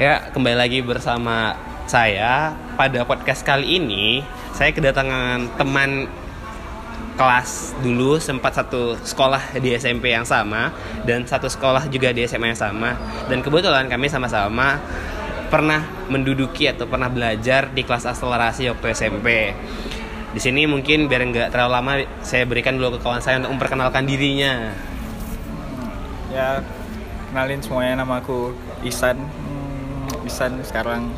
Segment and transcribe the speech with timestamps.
[0.00, 1.52] Ya, kembali lagi bersama
[1.84, 4.24] saya pada podcast kali ini.
[4.56, 6.08] Saya kedatangan teman
[7.20, 10.72] kelas dulu sempat satu sekolah di SMP yang sama
[11.04, 12.96] dan satu sekolah juga di SMA yang sama
[13.28, 14.80] dan kebetulan kami sama-sama
[15.52, 19.52] pernah menduduki atau pernah belajar di kelas akselerasi waktu SMP.
[20.32, 21.92] Di sini mungkin biar nggak terlalu lama
[22.24, 24.72] saya berikan dulu ke kawan saya untuk memperkenalkan dirinya.
[26.32, 26.64] Ya,
[27.28, 29.39] kenalin semuanya nama aku Isan.
[30.30, 31.10] Sekarang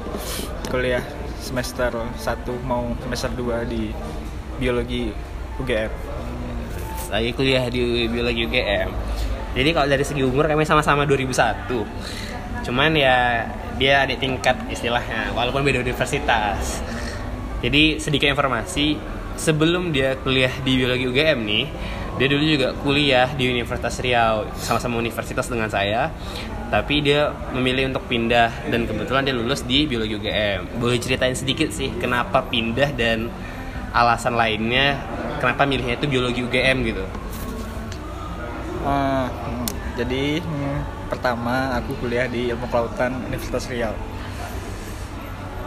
[0.72, 1.04] kuliah
[1.36, 2.16] semester 1
[2.64, 3.92] mau semester 2 di
[4.56, 5.12] biologi
[5.60, 5.92] UGM.
[7.12, 8.88] Saya kuliah di biologi UGM.
[9.52, 11.68] Jadi kalau dari segi umur kami sama-sama 2001.
[12.64, 13.44] Cuman ya
[13.76, 16.80] dia adik tingkat istilahnya walaupun beda universitas.
[17.60, 18.96] Jadi sedikit informasi
[19.36, 21.64] sebelum dia kuliah di biologi UGM nih,
[22.16, 26.08] dia dulu juga kuliah di Universitas Riau sama-sama universitas dengan saya.
[26.72, 30.80] Tapi dia memilih untuk pindah dan kebetulan dia lulus di biologi UGM.
[30.80, 33.28] Boleh ceritain sedikit sih kenapa pindah dan
[33.92, 34.96] alasan lainnya
[35.38, 37.04] kenapa milihnya itu biologi UGM gitu
[38.82, 39.30] Uh,
[39.94, 43.94] jadi hmm, pertama aku kuliah di ilmu kelautan Universitas Riau.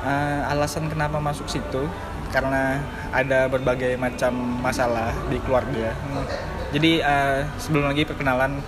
[0.04, 1.88] Uh, alasan kenapa masuk situ
[2.36, 2.84] karena
[3.16, 5.96] ada berbagai macam masalah di keluarga.
[5.96, 6.28] Hmm,
[6.76, 8.60] Jadi uh, sebelum lagi perkenalan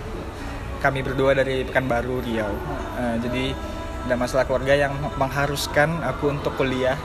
[0.78, 2.52] kami berdua dari Pekanbaru Riau.
[2.98, 3.52] Uh, jadi
[4.08, 6.96] ada masalah keluarga yang mengharuskan aku untuk kuliah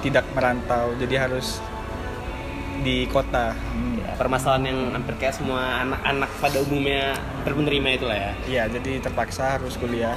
[0.00, 0.94] tidak merantau.
[0.96, 1.58] Jadi harus
[2.80, 3.52] di kota.
[3.52, 4.00] Hmm.
[4.00, 7.12] ya, permasalahan yang hampir kayak semua anak-anak pada umumnya
[7.44, 10.16] termenerima itu lah ya Iya, jadi terpaksa harus kuliah.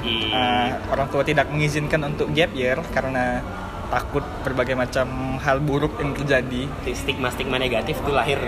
[0.00, 0.32] Iya.
[0.32, 3.44] Uh, orang tua tidak mengizinkan untuk gap year karena
[3.90, 6.70] takut berbagai macam hal buruk yang terjadi.
[6.94, 8.38] stigma-stigma negatif itu lahir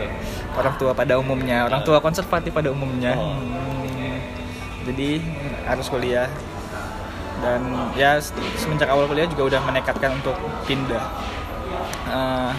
[0.54, 3.18] Orang tua pada umumnya, orang tua konservatif pada umumnya.
[3.18, 3.36] Oh.
[3.36, 4.18] Hmm.
[4.86, 5.20] Jadi
[5.66, 6.30] harus kuliah.
[7.42, 11.02] Dan ya se- semenjak awal kuliah juga udah menekatkan untuk pindah.
[12.06, 12.54] Uh,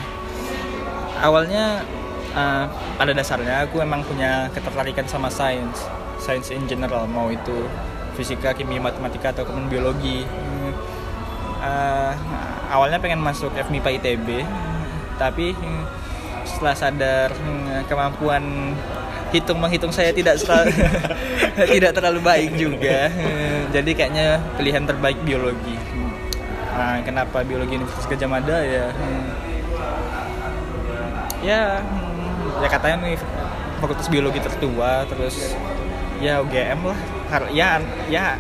[1.23, 1.87] awalnya
[2.35, 2.67] uh,
[2.99, 5.87] pada dasarnya aku emang punya ketertarikan sama sains,
[6.19, 7.63] sains in general, mau itu
[8.19, 10.27] fisika, kimia, matematika atau kemudian biologi.
[11.63, 12.11] Uh,
[12.73, 14.27] awalnya pengen masuk FMIPA ITB,
[15.21, 15.83] tapi hmm,
[16.49, 18.73] setelah sadar hmm, kemampuan
[19.29, 20.73] hitung menghitung saya tidak selalu,
[21.77, 24.25] tidak terlalu baik juga, hmm, jadi kayaknya
[24.57, 25.77] pilihan terbaik biologi.
[26.73, 28.89] Nah, kenapa biologi Universitas Gajah Mada ya?
[31.43, 31.83] ya
[32.63, 33.19] ya katanya nih
[33.83, 35.51] fakultas biologi tertua terus
[36.23, 36.99] ya UGM lah
[37.51, 38.39] ya ya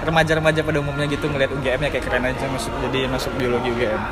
[0.00, 4.02] remaja-remaja pada umumnya gitu ngeliat UGM ya kayak keren aja masuk jadi masuk biologi UGM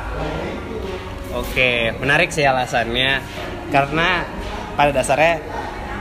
[1.33, 3.21] oke menarik sih alasannya.
[3.69, 4.25] Karena
[4.73, 5.41] pada dasarnya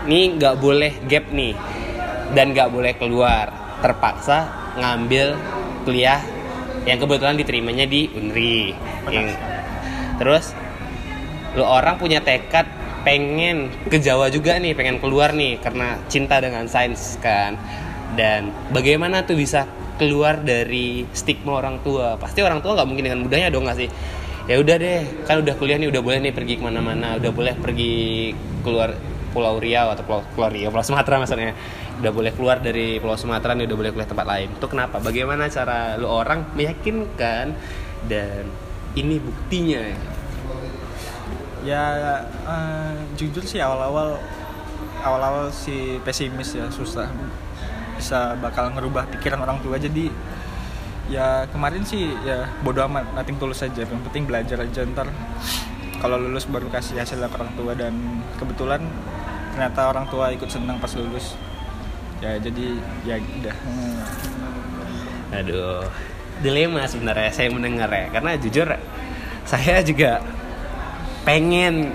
[0.08, 1.54] ini nggak boleh gap nih.
[2.32, 3.52] Dan nggak boleh keluar.
[3.84, 5.36] Terpaksa ngambil
[5.84, 6.20] kuliah
[6.88, 8.72] yang kebetulan diterimanya di Unri.
[9.12, 9.36] Yang-
[10.18, 10.56] terus
[11.56, 12.66] lu orang punya tekad
[13.06, 15.60] pengen ke Jawa juga nih pengen keluar nih.
[15.60, 17.60] Karena cinta dengan sains kan.
[18.16, 22.14] Dan bagaimana tuh bisa keluar dari stigma orang tua.
[22.16, 23.88] Pasti orang tua nggak mungkin dengan mudahnya dong nggak sih?
[24.48, 27.18] Ya udah deh kan udah kuliah nih udah boleh nih pergi ke mana-mana.
[27.20, 28.32] Udah boleh pergi
[28.64, 28.96] keluar
[29.28, 31.52] Pulau Riau atau Pulau, Pulau Riau Pulau Sumatera maksudnya.
[32.00, 34.48] Udah boleh keluar dari Pulau Sumatera nih udah boleh kuliah tempat lain.
[34.54, 35.02] Itu kenapa?
[35.02, 37.52] Bagaimana cara lu orang meyakinkan
[38.08, 38.48] dan
[38.96, 39.82] ini buktinya?
[41.66, 42.14] Ya ya
[42.46, 44.16] eh, jujur sih awal-awal
[45.02, 47.10] awal-awal si pesimis ya susah
[47.98, 49.76] bisa bakal ngerubah pikiran orang tua.
[49.76, 50.08] Jadi
[51.10, 53.82] ya kemarin sih ya bodo amat nating tulus aja.
[53.82, 55.10] Yang penting belajar aja ntar.
[55.98, 57.74] Kalau lulus baru kasih hasil ke orang tua.
[57.74, 58.80] Dan kebetulan
[59.52, 61.34] ternyata orang tua ikut senang pas lulus.
[62.22, 63.56] Ya jadi ya udah.
[65.28, 65.84] Aduh,
[66.40, 68.64] dilema sebenarnya saya mendengar ya, karena jujur
[69.44, 70.24] saya juga
[71.26, 71.92] pengen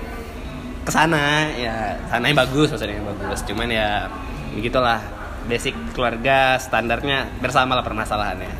[0.86, 1.50] ke sana.
[1.58, 3.40] Ya sananya bagus maksudnya bagus.
[3.48, 4.08] Cuman ya
[4.54, 5.02] begitulah
[5.46, 8.54] basic keluarga standarnya bersama lah permasalahannya.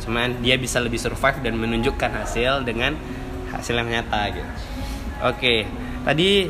[0.00, 2.96] Cuman dia bisa lebih survive dan menunjukkan hasil dengan
[3.52, 4.50] hasil yang nyata gitu.
[5.20, 5.68] Oke
[6.06, 6.48] tadi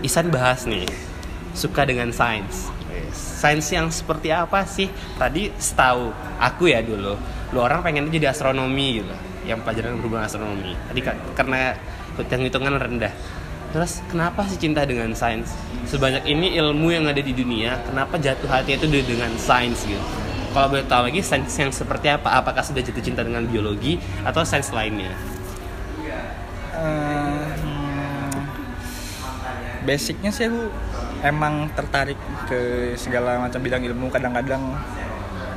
[0.00, 0.88] Isan bahas nih
[1.52, 2.72] suka dengan sains.
[3.12, 4.88] Sains yang seperti apa sih?
[5.20, 6.08] Tadi setahu
[6.40, 10.72] aku ya dulu lu orang pengen jadi astronomi gitu yang pelajaran berhubungan astronomi.
[10.88, 11.76] Tadi ka- karena
[12.16, 13.12] hitung hitungan rendah
[13.70, 15.54] terus kenapa sih cinta dengan sains?
[15.86, 20.02] Sebanyak ini ilmu yang ada di dunia kenapa jatuh hati itu dengan sains gitu?
[20.50, 22.42] Kalau boleh tahu lagi sains yang seperti apa?
[22.42, 25.14] Apakah sudah jatuh cinta dengan biologi atau sains lainnya?
[26.74, 28.40] Hmm,
[29.86, 30.72] basicnya sih aku
[31.22, 32.18] emang tertarik
[32.50, 34.10] ke segala macam bidang ilmu.
[34.10, 34.74] Kadang-kadang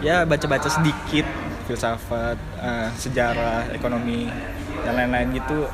[0.03, 1.25] ya baca-baca sedikit
[1.65, 4.29] filsafat eh, sejarah ekonomi
[4.83, 5.65] dan lain-lain gitu.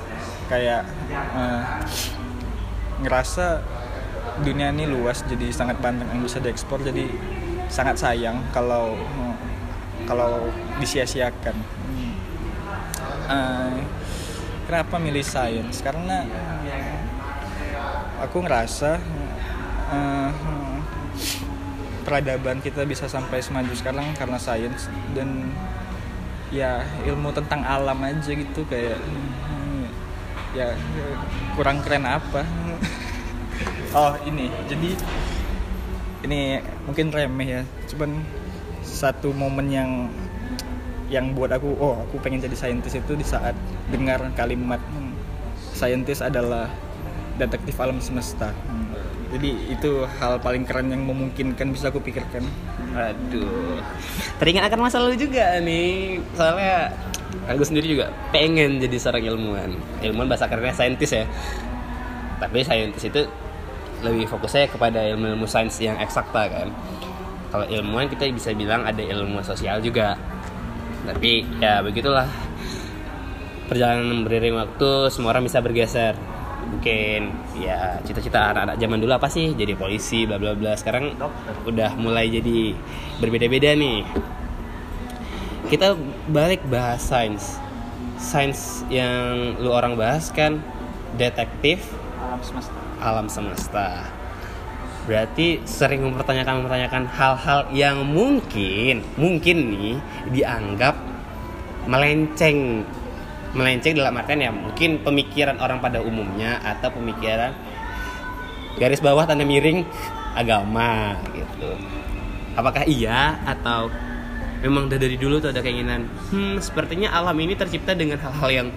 [0.47, 0.87] Kayak
[1.35, 1.61] eh,
[2.99, 3.63] ngerasa
[4.39, 7.11] dunia ini luas jadi sangat banyak yang bisa diekspor jadi
[7.69, 8.95] sangat sayang kalau
[10.09, 10.49] kalau
[10.81, 11.53] disia-siakan.
[13.29, 13.77] Eh,
[14.65, 15.85] kenapa milih sains?
[15.85, 16.25] Karena
[18.25, 18.97] aku ngerasa
[19.93, 20.29] eh,
[22.09, 25.53] peradaban kita bisa sampai semaju sekarang karena sains dan
[26.49, 29.85] ya ilmu tentang alam aja gitu kayak hmm,
[30.57, 30.73] ya
[31.53, 32.41] kurang keren apa
[33.95, 34.89] oh ini jadi
[36.27, 38.21] ini mungkin remeh ya cuman
[38.83, 39.91] satu momen yang
[41.09, 43.57] yang buat aku oh aku pengen jadi saintis itu di saat
[43.89, 45.13] dengar kalimat hmm,
[45.73, 46.69] saintis adalah
[47.39, 48.93] detektif alam semesta Hmm,
[49.33, 52.45] jadi itu hal paling keren yang memungkinkan bisa aku pikirkan
[52.89, 53.77] Aduh,
[54.41, 56.17] teringat akan masa lalu juga nih.
[56.33, 56.89] Soalnya
[57.45, 59.71] aku sendiri juga pengen jadi seorang ilmuwan.
[60.01, 61.29] Ilmuwan bahasa kerennya saintis ya.
[62.41, 63.29] Tapi saintis itu
[63.99, 66.67] lebih fokusnya kepada ilmu-ilmu sains yang eksakta kan.
[67.49, 70.15] Kalau ilmuwan kita bisa bilang ada ilmu sosial juga.
[71.03, 72.29] Tapi ya begitulah.
[73.69, 76.17] Perjalanan beriring waktu, semua orang bisa bergeser.
[76.69, 79.53] Mungkin ya cita-cita anak-anak zaman dulu apa sih?
[79.57, 80.77] Jadi polisi, bla bla bla.
[80.77, 81.17] Sekarang
[81.65, 82.77] udah mulai jadi
[83.17, 84.05] berbeda-beda nih.
[85.69, 85.97] Kita
[86.29, 87.57] balik bahas sains.
[88.17, 90.61] Sains yang lu orang bahas kan
[91.17, 91.81] detektif
[92.19, 94.05] alam semesta alam semesta.
[95.09, 99.97] Berarti sering mempertanyakan-mempertanyakan hal-hal yang mungkin mungkin nih
[100.29, 100.93] dianggap
[101.89, 102.85] melenceng
[103.57, 107.57] melenceng dalam artian ya mungkin pemikiran orang pada umumnya atau pemikiran
[108.77, 109.81] garis bawah tanda miring
[110.37, 111.73] agama gitu.
[112.53, 113.89] Apakah iya atau
[114.61, 118.67] memang dari dulu tuh ada keinginan hmm sepertinya alam ini tercipta dengan hal-hal yang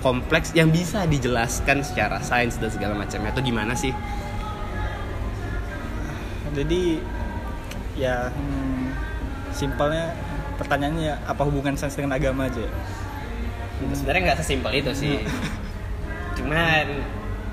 [0.00, 3.92] kompleks yang bisa dijelaskan secara sains dan segala macamnya itu gimana sih?
[6.58, 6.98] jadi
[7.94, 8.90] ya hmm,
[9.54, 10.10] simpelnya
[10.58, 12.72] pertanyaannya apa hubungan sains dengan agama aja ya?
[13.94, 15.22] Sebenarnya nggak sesimpel itu sih.
[16.38, 16.98] Cuman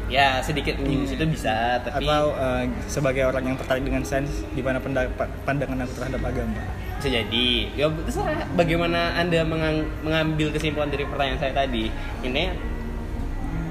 [0.10, 4.78] ya sedikit menyinggung situ bisa, tapi atau eh, sebagai orang yang tertarik dengan sains gimana
[4.78, 6.62] pendapat pandangan aku terhadap agama
[7.06, 7.50] bisa jadi.
[7.78, 11.94] Ya terserah bagaimana anda mengang- mengambil kesimpulan dari pertanyaan saya tadi.
[12.26, 12.44] Ini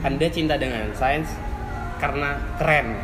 [0.00, 1.26] anda cinta dengan sains
[1.98, 2.94] karena keren,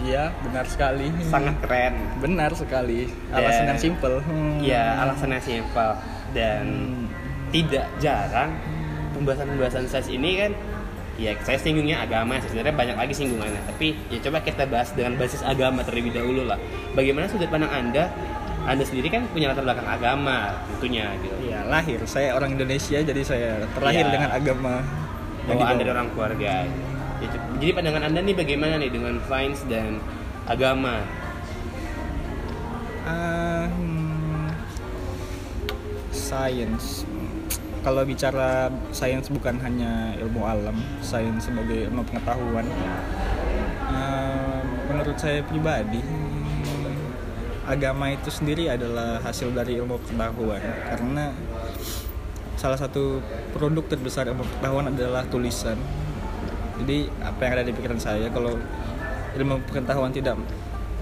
[0.00, 1.94] iya benar sekali sangat keren.
[2.22, 4.62] benar sekali alasan Dan- yang simpel Hmm.
[4.62, 5.90] Iya, alasannya simpel
[6.30, 7.04] dan Hmm.
[7.50, 8.54] tidak jarang
[9.12, 10.52] pembahasan-pembahasan sains ini kan
[11.14, 15.42] ya saya singgungnya agama sebenarnya banyak lagi singgungannya tapi ya coba kita bahas dengan basis
[15.42, 16.58] agama terlebih dahulu lah
[16.92, 18.10] bagaimana sudut pandang anda
[18.64, 20.38] anda sendiri kan punya latar belakang agama
[20.68, 24.12] tentunya gitu Iya lahir saya orang Indonesia jadi saya terlahir Iya.
[24.12, 24.74] dengan agama
[25.44, 25.78] yang bawaan dibawa.
[25.78, 26.54] dari orang keluarga
[27.16, 30.00] Ya, jadi pandangan anda nih bagaimana nih dengan sains dan
[30.44, 31.00] agama
[33.02, 34.48] Ah, hmm,
[36.08, 37.04] Science.
[37.80, 42.64] Kalau bicara sains bukan hanya ilmu alam, sains sebagai ilmu pengetahuan.
[43.86, 44.56] ah,
[44.86, 46.00] menurut saya pribadi,
[47.64, 51.32] agama itu sendiri adalah hasil dari ilmu pengetahuan karena
[52.54, 53.20] salah satu
[53.52, 55.76] produk terbesar ilmu pengetahuan adalah tulisan.
[56.80, 58.56] Jadi apa yang ada di pikiran saya kalau
[59.34, 60.36] ilmu pengetahuan tidak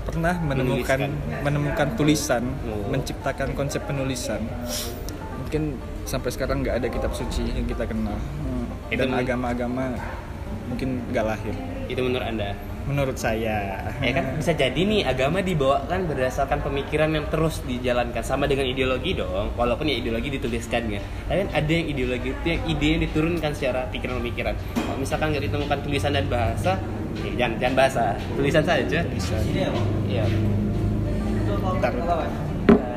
[0.03, 1.41] pernah menemukan Menuliskan.
[1.47, 2.91] menemukan tulisan, Oh.
[2.91, 4.43] menciptakan konsep penulisan.
[5.47, 8.19] Mungkin sampai sekarang nggak ada kitab suci yang kita kenal.
[8.19, 8.67] Hmm.
[8.91, 9.95] Dan agama-agama
[10.67, 11.55] mungkin nggak lahir.
[11.87, 13.79] itu menurut anda Menurut saya.
[14.03, 14.25] ya kan?
[14.35, 18.23] Bisa jadi nih agama dibawakan berdasarkan pemikiran yang terus dijalankan.
[18.27, 21.01] Sama dengan ideologi dong walaupun ya ideologi dituliskan ya.
[21.31, 25.45] Tapi kan ada yang ideologi itu yang ide yang diturunkan secara pikiran-pemikiran kalau misalkan nggak
[25.47, 26.73] ditemukan tulisan dan bahasa
[27.23, 28.05] ya jangan jangan bahasa.
[28.35, 28.99] Tulisan saja.
[29.07, 29.37] Bisa.
[29.47, 30.25] iya
[31.63, 31.93] Bentar.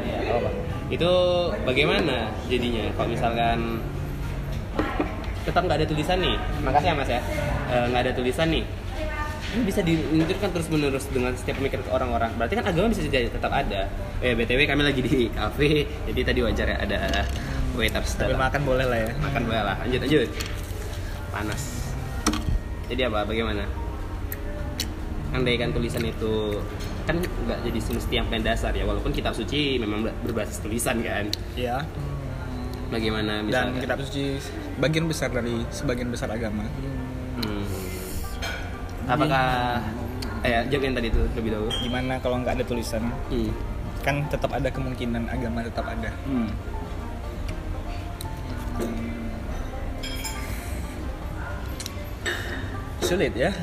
[0.05, 0.49] Ya, apa?
[0.85, 1.11] itu
[1.65, 3.81] bagaimana jadinya kalau misalkan
[5.45, 6.35] tetap nggak ada tulisan nih?
[6.65, 7.21] Makasih ya mas ya.
[7.69, 8.65] Eh, nggak ada tulisan nih
[9.55, 12.35] ini bisa dimunculkan terus menerus dengan setiap pemikiran orang-orang.
[12.35, 13.87] Berarti kan agama bisa jadi tetap ada.
[14.19, 17.23] Eh btw kami lagi di cafe jadi tadi wajar ya ada
[17.73, 19.11] waiters Tapi makan boleh lah ya.
[19.17, 19.75] makan boleh lah.
[19.81, 20.29] Lanjut lanjut.
[21.31, 21.63] Panas.
[22.85, 23.23] Jadi apa?
[23.23, 23.63] Bagaimana?
[25.31, 26.59] Andaikan tulisan itu
[27.05, 28.83] kan nggak jadi semestinya yang dasar ya.
[28.83, 31.31] Walaupun kitab suci memang ber- berbasis tulisan kan.
[31.55, 31.83] Iya.
[32.85, 33.81] bagaimana Dan misalnya?
[33.81, 34.37] kitab suci
[34.77, 36.61] bagian besar dari sebagian besar agama.
[36.63, 36.94] Hmm.
[39.05, 39.45] Apakah
[40.41, 43.03] eh jawab yang tadi itu lebih dahulu Gimana kalau nggak ada tulisan?
[43.29, 43.51] hmm.
[44.01, 46.49] kan tetap ada kemungkinan agama tetap ada Hmm.
[53.01, 53.51] sulit ya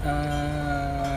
[0.00, 1.16] Eh,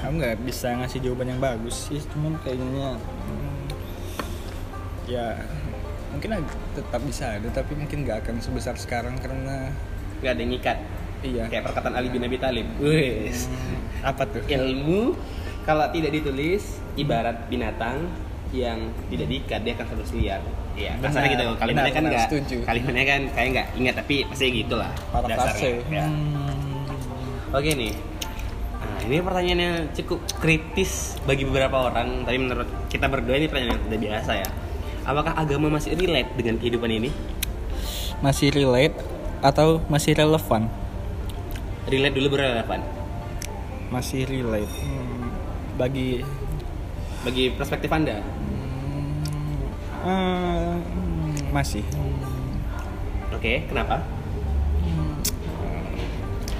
[0.00, 3.64] aku nggak bisa ngasih jawaban yang bagus sih cuman kayaknya hmm,
[5.04, 5.36] ya
[6.14, 9.74] mungkin tetap bisa ada tapi mungkin nggak akan sebesar sekarang karena
[10.24, 10.78] Gak ada yang ngikat.
[11.20, 12.64] iya Kayak perkataan Ali bin Abi Thalib.
[12.80, 13.50] Wes.
[13.50, 13.76] Hmm,
[14.14, 15.12] apa tuh Ilmu
[15.68, 18.08] kalau tidak ditulis ibarat binatang
[18.54, 18.78] yang
[19.10, 20.40] tidak diikat dia akan terus liar.
[20.74, 21.44] Iya, kasarnya gitu.
[21.58, 22.56] Kalimatnya benar, kan setuju.
[22.62, 25.70] Kalimatnya kan kayak enggak ingat tapi pasti gitulah dasarnya.
[25.90, 26.06] Ya.
[26.06, 27.54] Hmm.
[27.54, 27.94] Oke nih.
[28.84, 32.22] Nah, ini pertanyaan yang cukup kritis bagi beberapa orang.
[32.22, 34.48] Tapi menurut kita berdua ini pertanyaan yang tidak biasa ya.
[35.04, 37.10] Apakah agama masih relate dengan kehidupan ini?
[38.22, 38.96] masih relate
[39.44, 40.70] atau masih relevan
[41.84, 42.80] Relate dulu berrelevan.
[43.92, 45.28] masih relate Hmm,
[45.76, 46.24] bagi
[47.20, 48.24] Bagi perspektif Anda.
[48.24, 49.60] hmm,
[50.08, 51.84] hmm, masih
[53.34, 54.00] Oke, kenapa?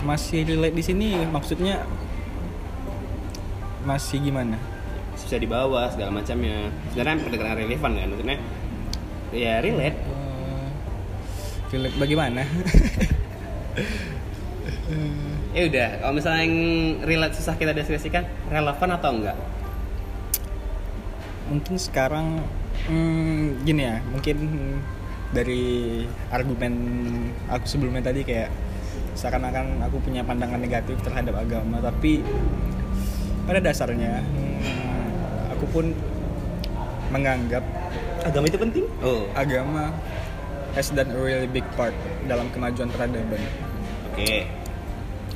[0.05, 1.81] masih relate di sini maksudnya
[3.89, 4.61] masih gimana
[5.35, 6.71] Bisa dibawa segala macamnya.
[6.95, 8.39] Sebenarnya pendekatan relevan kan maksudnya.
[9.35, 9.99] Ya relate.
[9.99, 10.67] Eh,
[11.75, 12.47] relate bagaimana
[15.59, 16.55] Ya udah, kalau misalnya yang
[17.03, 19.35] relate susah kita deskripsikan, relevan atau enggak?
[21.49, 22.41] mungkin sekarang
[22.89, 24.37] hmm, gini ya mungkin
[25.35, 26.75] dari argumen
[27.51, 28.49] aku sebelumnya tadi kayak
[29.15, 32.25] seakan-akan aku punya pandangan negatif terhadap agama tapi
[33.45, 34.84] pada dasarnya hmm,
[35.65, 35.87] aku pun
[37.09, 37.65] menganggap
[38.25, 38.85] Agama itu penting?
[39.05, 39.93] Oh, agama
[40.77, 41.93] has done a really big part
[42.29, 43.41] dalam kemajuan peradaban
[44.13, 44.33] oke.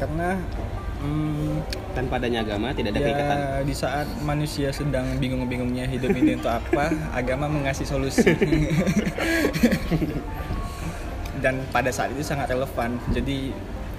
[0.00, 0.40] karena
[1.00, 1.62] hmm,
[1.94, 3.37] Tanpa adanya agama tidak ada keikatan.
[3.38, 8.25] ya di saat manusia sedang bingung-bingungnya hidup ini untuk apa agama mengasih solusi
[11.44, 13.54] dan pada saat itu sangat relevan jadi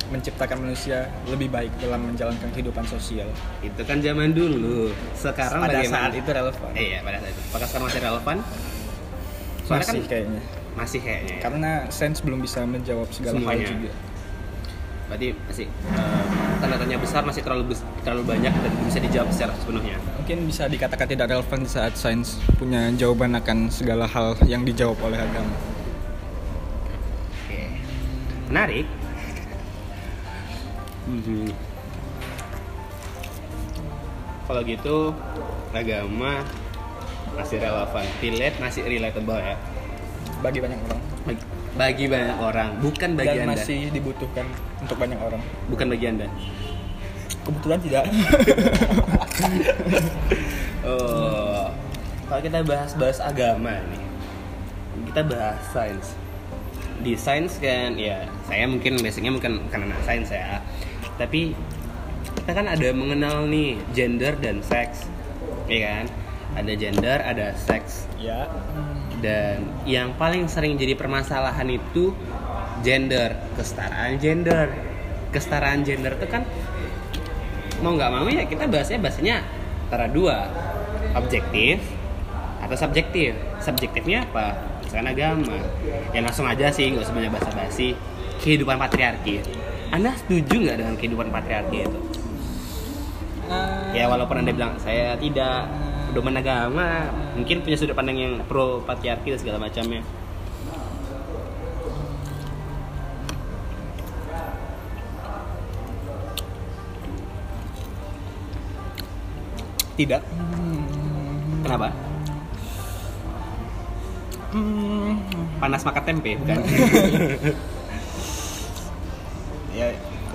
[0.10, 4.90] menciptakan manusia lebih baik dalam menjalankan kehidupan sosial Itu kan zaman dulu.
[5.14, 6.10] Sekarang pada bagaimana?
[6.10, 7.42] saat itu relevan Eh, iya, pada saat itu.
[7.48, 8.38] Apakah sekarang masih relevan?
[9.62, 11.30] Soalnya masih kan kayaknya masih kayaknya.
[11.30, 11.40] ya.
[11.42, 13.68] karena sains belum bisa menjawab segala hal Semuanya.
[13.68, 13.92] juga
[15.06, 16.24] Berarti masih eh,
[16.58, 19.98] tanda tanya besar masih terlalu terlalu banyak dan belum bisa dijawab secara sepenuhnya.
[20.16, 24.98] mungkin bisa dikatakan tidak relevan di saat sains punya jawaban akan segala hal yang dijawab
[25.02, 25.54] oleh agama
[27.44, 27.60] Oke.
[28.48, 28.86] Menarik.
[31.10, 31.50] Mhm.
[34.46, 34.98] Kalau gitu
[35.74, 36.42] agama
[37.38, 39.56] masih relevan, relate masih relatable ya.
[40.40, 41.44] bagi banyak orang Bagi,
[41.76, 44.48] bagi banyak orang, bukan bagi dan anda, masih dibutuhkan
[44.80, 46.28] untuk banyak orang bukan bagi anda.
[47.44, 48.04] kebetulan tidak
[50.90, 51.70] Oh,
[52.26, 54.04] kalau kita bahas-bahas agama nih,
[55.12, 56.16] kita bahas sains.
[57.04, 60.64] Di sains kan, ya saya mungkin basicnya mungkin bukan anak sains ya,
[61.20, 61.52] tapi
[62.40, 65.12] kita kan ada mengenal nih gender dan seks,
[65.68, 66.06] ya kan?
[66.56, 68.48] Ada gender, ada seks, ya.
[69.20, 72.16] Dan yang paling sering jadi permasalahan itu
[72.82, 74.72] gender, kesetaraan gender,
[75.36, 76.48] kesetaraan gender itu kan
[77.84, 79.36] mau nggak mau ya kita bahasnya bahasanya
[79.86, 80.48] antara dua.
[81.14, 81.84] Objektif
[82.64, 83.36] atau subjektif.
[83.60, 84.56] Subjektifnya apa?
[84.82, 85.58] Misalkan agama.
[86.16, 87.94] Ya langsung aja sih nggak usah banyak basa basi
[88.40, 89.59] kehidupan patriarki
[89.90, 92.00] anda setuju nggak dengan kehidupan patriarki itu?
[93.98, 95.66] Ya walaupun anda bilang saya tidak
[96.10, 100.06] pedoman agama mungkin punya sudut pandang yang pro patriarki dan segala macamnya.
[109.98, 110.22] Tidak.
[111.66, 111.92] Kenapa?
[115.60, 116.58] Panas makan tempe bukan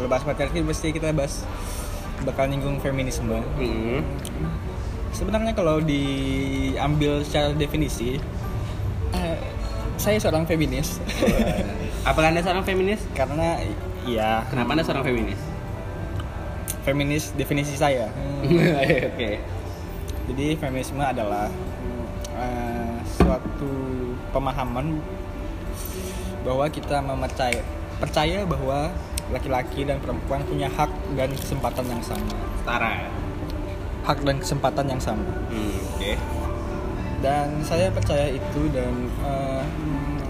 [0.05, 1.49] kalau bahas patriarki pasti kita bahas
[2.29, 3.41] bakal nyinggung feminisme.
[3.41, 4.05] Hmm.
[5.17, 8.21] sebenarnya kalau diambil secara definisi
[9.17, 9.39] eh,
[9.97, 11.01] saya seorang feminis.
[12.13, 13.01] Apakah anda seorang feminis?
[13.17, 13.65] Karena
[14.05, 15.41] ya kenapa anda seorang feminis?
[16.85, 18.13] Feminis definisi saya.
[19.09, 19.41] Oke.
[20.29, 21.49] Jadi feminisme adalah
[22.37, 23.73] eh, suatu
[24.37, 25.01] pemahaman
[26.45, 27.65] bahwa kita mempercaya
[27.97, 28.93] percaya bahwa
[29.35, 32.35] laki-laki dan perempuan punya hak dan kesempatan yang sama.
[32.63, 32.91] Setara.
[33.03, 33.25] Ya
[34.05, 35.25] hak dan kesempatan yang sama.
[35.49, 36.13] Hmm, oke.
[37.25, 40.21] Dan saya percaya itu dan hmm,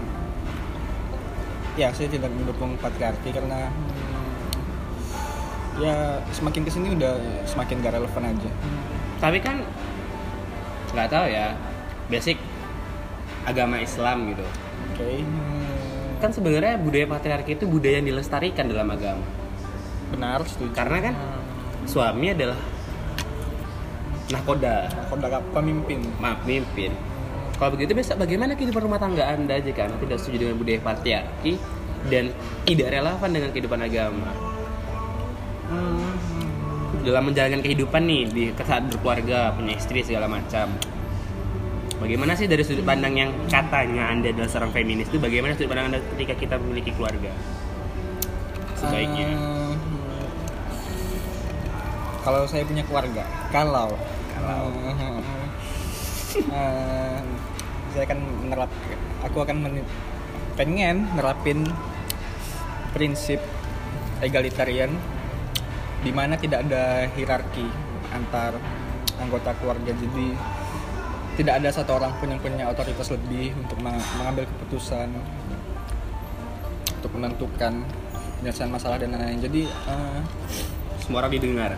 [1.75, 4.31] ya saya tidak mendukung patriarki karena hmm,
[5.83, 8.51] ya semakin ke sini udah semakin gak relevan aja.
[9.19, 9.59] Tapi kan
[10.95, 11.51] nggak tahu ya
[12.07, 12.39] basic
[13.43, 14.47] agama Islam gitu.
[14.95, 15.19] Oke
[16.25, 19.21] kan sebenarnya budaya patriarki itu budaya yang dilestarikan dalam agama.
[20.09, 20.73] Benar setuju.
[20.73, 21.15] Karena kan
[21.85, 22.57] suami adalah
[24.33, 26.01] nahkoda koda pemimpin.
[26.17, 26.89] Maaf mimpin.
[27.61, 31.53] Kalau begitu biasa bagaimana kehidupan rumah tangga anda jika anda tidak setuju dengan budaya patriarki
[32.09, 32.33] dan
[32.65, 34.29] tidak relevan dengan kehidupan agama.
[37.05, 40.73] Dalam menjalankan kehidupan nih di saat berkeluarga punya istri segala macam
[41.99, 45.87] bagaimana sih dari sudut pandang yang katanya anda adalah seorang feminis itu bagaimana sudut pandang
[45.93, 47.31] anda ketika kita memiliki keluarga?
[48.75, 49.29] Sebaiknya.
[49.31, 49.73] Eh,
[52.25, 53.23] kalau saya punya keluarga
[53.53, 53.95] kalau.
[54.35, 54.67] Kalau.
[56.35, 57.19] Eh,
[57.95, 58.67] saya akan menerap
[59.23, 59.87] aku akan men-
[60.59, 61.63] pengen nerapin
[62.91, 63.39] prinsip
[64.19, 64.91] egalitarian
[66.03, 67.67] di mana tidak ada hierarki
[68.11, 68.59] antar
[69.19, 69.91] anggota keluarga.
[69.95, 70.35] Jadi
[71.35, 75.07] tidak ada satu orang pun yang punya otoritas lebih untuk meng- mengambil keputusan
[76.95, 77.83] untuk menentukan
[78.39, 80.19] penyelesaian masalah dan lain-lain jadi eh,
[80.99, 81.73] semua orang didengar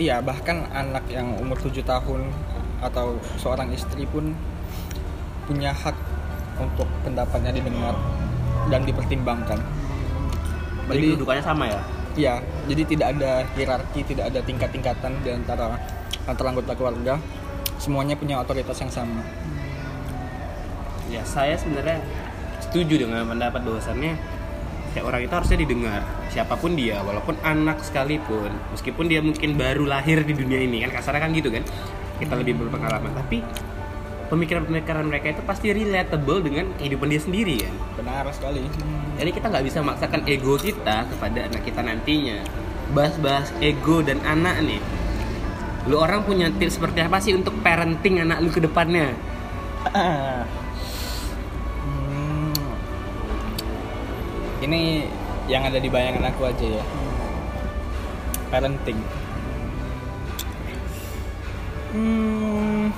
[0.00, 2.32] Iya, bahkan anak yang umur 7 tahun
[2.80, 4.32] atau seorang istri pun
[5.44, 5.94] punya hak
[6.56, 7.92] untuk pendapatnya didengar
[8.72, 9.60] dan dipertimbangkan.
[10.88, 11.80] jadi Jadi- kedudukannya sama ya
[12.12, 12.34] Iya,
[12.68, 15.76] jadi tidak ada hierarki, tidak ada tingkat-tingkatan di antara
[16.28, 17.16] antara anggota keluarga.
[17.82, 19.26] Semuanya punya otoritas yang sama.
[21.10, 22.00] ya saya sebenarnya
[22.62, 24.16] setuju dengan pendapat bahwasannya
[24.96, 26.00] kayak orang itu harusnya didengar
[26.32, 30.96] siapa pun dia walaupun anak sekalipun meskipun dia mungkin baru lahir di dunia ini kan
[30.96, 31.66] kasarnya kan gitu kan?
[32.16, 33.12] Kita lebih berpengalaman.
[33.12, 33.44] Tapi
[34.32, 37.74] pemikiran-pemikiran mereka itu pasti relatable dengan kehidupan dia sendiri kan?
[37.98, 38.62] Benar sekali.
[39.18, 42.40] jadi kita nggak bisa memaksakan ego kita kepada anak kita nantinya.
[42.94, 44.80] Bahas-bahas ego dan anak nih
[45.90, 49.14] lu orang punya tips seperti apa sih untuk parenting anak lu ke depannya
[51.82, 52.54] Hmm.
[54.62, 54.82] Ini
[55.50, 56.84] yang ada di bayangan aku aja ya.
[58.46, 58.98] Parenting.
[61.92, 62.94] Hmm.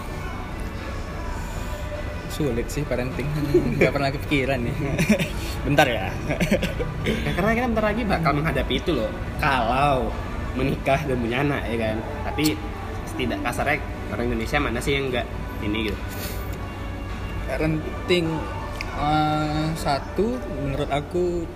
[2.28, 3.26] Sulit sih parenting.
[3.80, 4.76] Gak pernah kepikiran nih.
[5.66, 6.12] Bentar ya.
[7.04, 9.08] Ya, karena kita bentar lagi bakal menghadapi itu loh.
[9.40, 10.12] Kalau
[10.52, 11.96] menikah dan punya anak ya kan.
[12.28, 12.73] Tapi
[13.14, 13.78] tidak kasarnya
[14.12, 15.26] orang Indonesia mana sih yang enggak
[15.62, 16.00] ini gitu.
[17.48, 18.26] parenting
[18.98, 20.26] eh, satu
[20.64, 21.46] menurut aku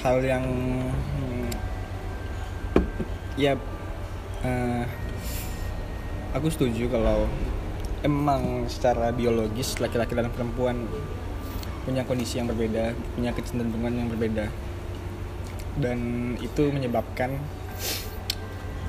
[0.00, 0.44] hal yang
[0.88, 1.48] hmm,
[3.36, 3.54] ya
[4.44, 4.84] eh,
[6.32, 7.28] aku setuju kalau
[8.00, 10.88] emang secara biologis laki-laki dan perempuan
[11.84, 14.48] punya kondisi yang berbeda punya kecenderungan yang berbeda
[15.80, 15.98] dan
[16.40, 17.40] itu menyebabkan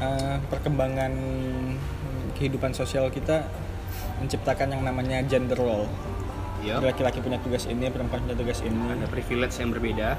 [0.02, 1.14] eh, perkembangan
[2.34, 3.46] kehidupan sosial kita
[4.18, 5.88] menciptakan yang namanya gender role
[6.62, 6.78] Iya.
[6.78, 10.14] laki-laki punya tugas ini perempuan punya tugas ini Ada privilege yang berbeda.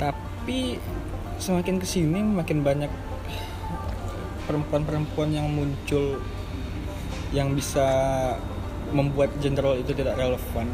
[0.00, 0.80] tapi
[1.36, 2.88] semakin ke sini makin banyak
[4.44, 6.20] perempuan-perempuan yang muncul
[7.32, 7.84] yang bisa
[8.88, 10.68] membuat gender role itu tidak relevan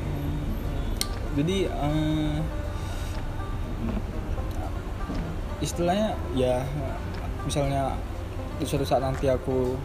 [1.34, 2.38] jadi eh,
[5.60, 6.62] istilahnya ya
[7.44, 7.96] misalnya
[8.60, 9.76] di suatu saat nanti aku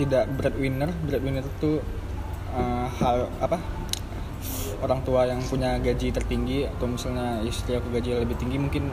[0.00, 1.78] tidak breadwinner breadwinner itu
[2.56, 3.58] eh, hal apa
[4.80, 8.88] orang tua yang punya gaji tertinggi atau misalnya istri aku gaji lebih tinggi mungkin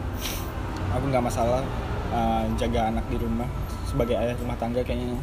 [0.91, 1.63] aku nggak masalah
[2.11, 3.47] eh, jaga anak di rumah
[3.87, 5.15] sebagai ayah rumah tangga kayaknya.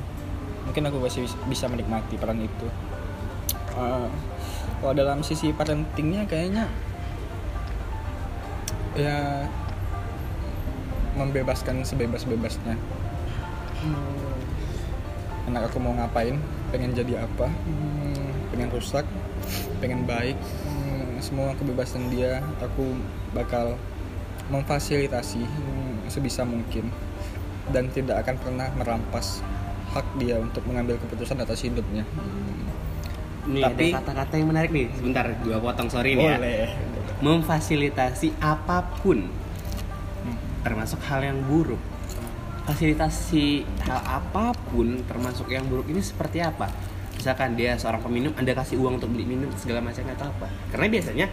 [0.65, 2.67] Mungkin aku masih bis- bisa menikmati peran itu.
[3.77, 4.09] Eh,
[4.81, 6.65] kalau dalam sisi parentingnya kayaknya
[8.95, 9.45] ya
[11.15, 12.75] membebaskan sebebas-bebasnya.
[15.45, 16.41] Anak aku mau ngapain?
[16.73, 17.47] Pengen jadi apa?
[17.47, 19.07] Hmm, pengen rusak?
[19.79, 20.35] Pengen baik?
[20.65, 22.97] Hmm, semua kebebasan dia aku
[23.37, 23.77] bakal
[24.49, 26.91] memfasilitasi hmm, sebisa mungkin.
[27.71, 29.41] Dan tidak akan pernah merampas
[29.97, 32.05] hak dia untuk mengambil keputusan atas hidupnya.
[33.45, 34.89] Nih Tapi- kata-kata yang menarik nih.
[34.97, 36.39] Sebentar, gua potong sorry nih ya.
[37.21, 39.29] Memfasilitasi apa pun.
[39.29, 39.44] Hmm.
[40.65, 41.79] Termasuk hal yang buruk.
[42.65, 46.73] Fasilitasi hal apa pun termasuk yang buruk ini seperti apa?
[47.15, 50.49] Misalkan dia seorang peminum, Anda kasih uang untuk beli minum segala macam atau apa?
[50.73, 51.27] Karena biasanya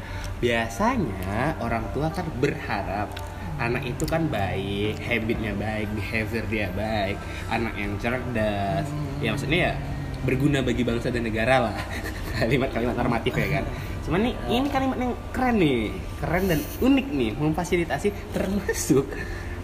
[0.43, 3.09] biasanya orang tua kan berharap
[3.57, 7.17] anak itu kan baik, habitnya baik, behavior dia baik,
[7.49, 8.85] anak yang cerdas.
[9.23, 9.73] Ya maksudnya ya
[10.21, 11.75] berguna bagi bangsa dan negara lah.
[12.37, 13.65] Kalimat-kalimat normatif ya kan.
[14.01, 19.05] Cuman nih ini kalimat yang keren nih, keren dan unik nih, memfasilitasi termasuk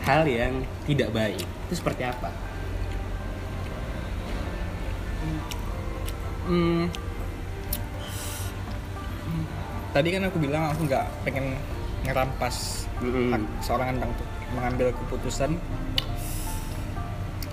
[0.08, 2.32] hal yang tidak baik itu seperti apa
[6.48, 6.88] Hmm.
[9.92, 11.60] Tadi kan aku bilang aku nggak pengen
[12.08, 13.36] ngerampas Mm-mm.
[13.36, 15.60] hak seorang anak untuk mengambil keputusan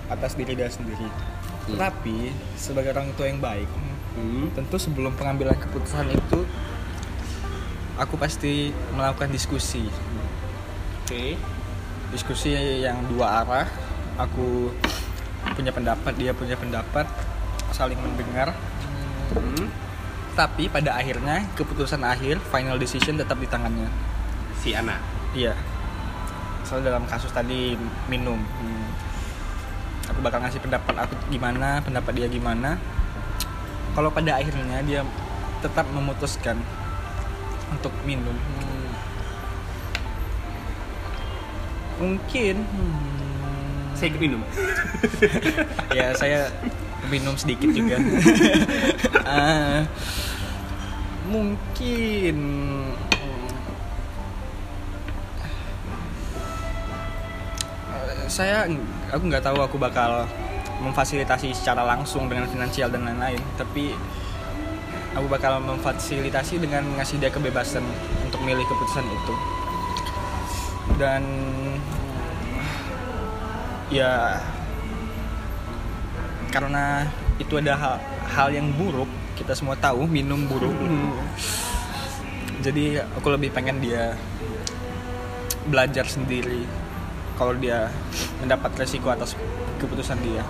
[0.06, 1.10] atas diri dia sendiri.
[1.10, 1.74] Hmm.
[1.74, 3.66] Tapi sebagai orang tua yang baik,
[4.14, 4.46] Hmm.
[4.54, 6.46] tentu sebelum pengambilan keputusan itu
[7.98, 9.86] aku pasti melakukan diskusi.
[11.04, 11.24] oke
[12.10, 13.66] Diskusi yang dua arah.
[14.14, 14.70] Aku
[15.58, 17.06] punya pendapat, dia punya pendapat,
[17.74, 18.54] saling mendengar.
[19.34, 19.66] Hmm.
[20.38, 23.90] Tapi pada akhirnya keputusan akhir, final decision tetap di tangannya.
[24.64, 24.96] si anak
[25.36, 25.52] Iya.
[26.64, 27.76] Soalnya dalam kasus tadi
[28.08, 28.86] minum, hmm,
[30.08, 32.78] aku bakal ngasih pendapat aku gimana, pendapat dia gimana.
[33.92, 35.02] Kalau pada akhirnya dia
[35.60, 36.56] tetap memutuskan
[37.74, 38.88] untuk minum, hmm,
[41.98, 43.14] mungkin hmm,
[43.94, 44.42] saya ikut minum.
[45.98, 46.50] Ya saya
[47.10, 47.98] minum sedikit juga.
[49.24, 49.88] Ah,
[51.24, 52.36] mungkin
[57.88, 58.68] eh, saya
[59.08, 60.28] aku nggak tahu aku bakal
[60.84, 63.96] memfasilitasi secara langsung dengan finansial dan lain-lain, tapi
[65.14, 67.82] aku bakal memfasilitasi dengan ngasih dia kebebasan
[68.26, 69.34] untuk milih keputusan itu.
[70.98, 71.22] Dan
[73.94, 74.42] ya
[76.54, 77.06] karena
[77.42, 77.96] itu ada hal,
[78.30, 80.74] hal yang buruk kita semua tahu minum buruk
[82.62, 84.14] jadi aku lebih pengen dia
[85.66, 86.62] belajar sendiri
[87.34, 87.90] kalau dia
[88.38, 89.34] mendapat resiko atas
[89.82, 90.46] keputusan dia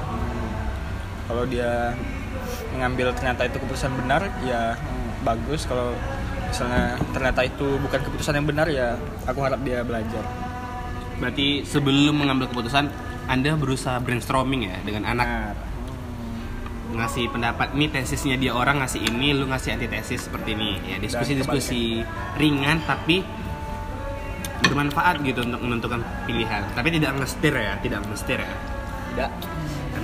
[1.24, 1.96] kalau dia
[2.74, 5.64] mengambil ternyata itu keputusan benar ya hmm, bagus.
[5.64, 5.94] Kalau
[6.50, 10.22] misalnya ternyata itu bukan keputusan yang benar ya aku harap dia belajar.
[11.18, 12.90] Berarti sebelum mengambil keputusan
[13.30, 15.26] anda berusaha brainstorming ya dengan anak.
[15.26, 15.52] Nah,
[16.94, 20.78] ngasih pendapat nih tesisnya dia orang ngasih ini lu ngasih antitesis seperti ini.
[20.84, 22.04] Ya diskusi-diskusi
[22.38, 23.24] ringan tapi
[24.62, 26.62] bermanfaat gitu untuk menentukan pilihan.
[26.76, 28.54] Tapi tidak ngestir ya tidak ngestir ya.
[29.14, 29.30] Tidak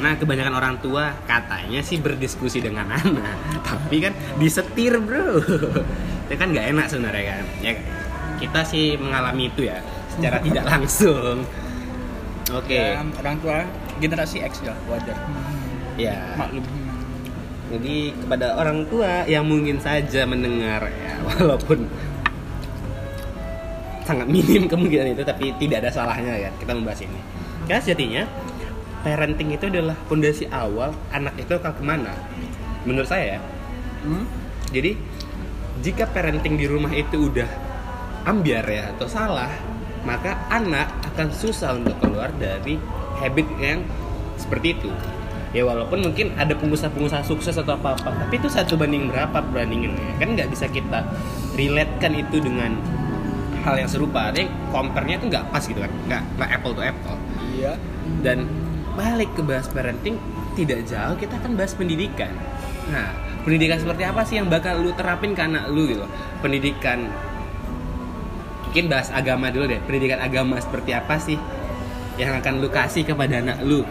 [0.00, 5.44] karena kebanyakan orang tua katanya sih berdiskusi dengan anak tapi kan disetir bro.
[6.24, 7.44] Itu kan nggak enak sebenarnya kan.
[7.60, 7.72] Ya
[8.40, 9.84] kita sih mengalami itu ya
[10.16, 11.44] secara tidak langsung.
[12.48, 12.80] Oke.
[12.80, 13.68] Ya, orang tua
[14.00, 15.20] generasi X ya wajar.
[16.00, 16.32] Ya.
[16.40, 16.64] Maklum.
[17.76, 21.84] Jadi kepada orang tua yang mungkin saja mendengar ya walaupun
[24.08, 27.20] sangat minim kemungkinan itu tapi tidak ada salahnya ya kita membahas ini.
[27.68, 28.24] Karena sejatinya
[29.00, 32.12] parenting itu adalah fondasi awal anak itu akan ke mana?
[32.84, 33.40] Menurut saya ya.
[34.04, 34.24] Hmm?
[34.70, 34.96] Jadi
[35.80, 37.48] jika parenting di rumah itu udah
[38.28, 39.50] ambiar ya atau salah,
[40.04, 42.76] maka anak akan susah untuk keluar dari
[43.20, 43.80] habit yang
[44.36, 44.90] seperti itu.
[45.50, 50.22] Ya walaupun mungkin ada pengusaha-pengusaha sukses atau apa-apa, tapi itu satu banding berapa perbandingannya?
[50.22, 51.02] Kan nggak bisa kita
[51.58, 52.78] relatekan itu dengan
[53.66, 54.30] hal yang serupa.
[54.30, 57.18] Artinya compare-nya itu nggak pas gitu kan, nggak nggak apple to apple.
[57.58, 57.74] iya
[58.22, 58.46] Dan
[58.98, 60.18] balik ke bahas parenting
[60.58, 62.32] tidak jauh kita akan bahas pendidikan.
[62.90, 63.14] Nah,
[63.46, 66.04] pendidikan seperti apa sih yang bakal lu terapin ke anak lu gitu?
[66.42, 67.06] Pendidikan
[68.66, 69.80] mungkin bahas agama dulu deh.
[69.86, 71.38] Pendidikan agama seperti apa sih
[72.18, 73.86] yang akan lu kasih kepada anak lu?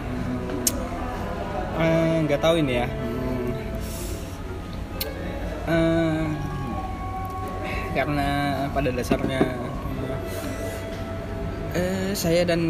[1.80, 3.52] Eh, nggak tahu ini ya Hmm.
[5.70, 6.26] Eh,
[7.94, 8.28] karena
[8.74, 9.38] pada dasarnya
[11.74, 12.60] eh, saya dan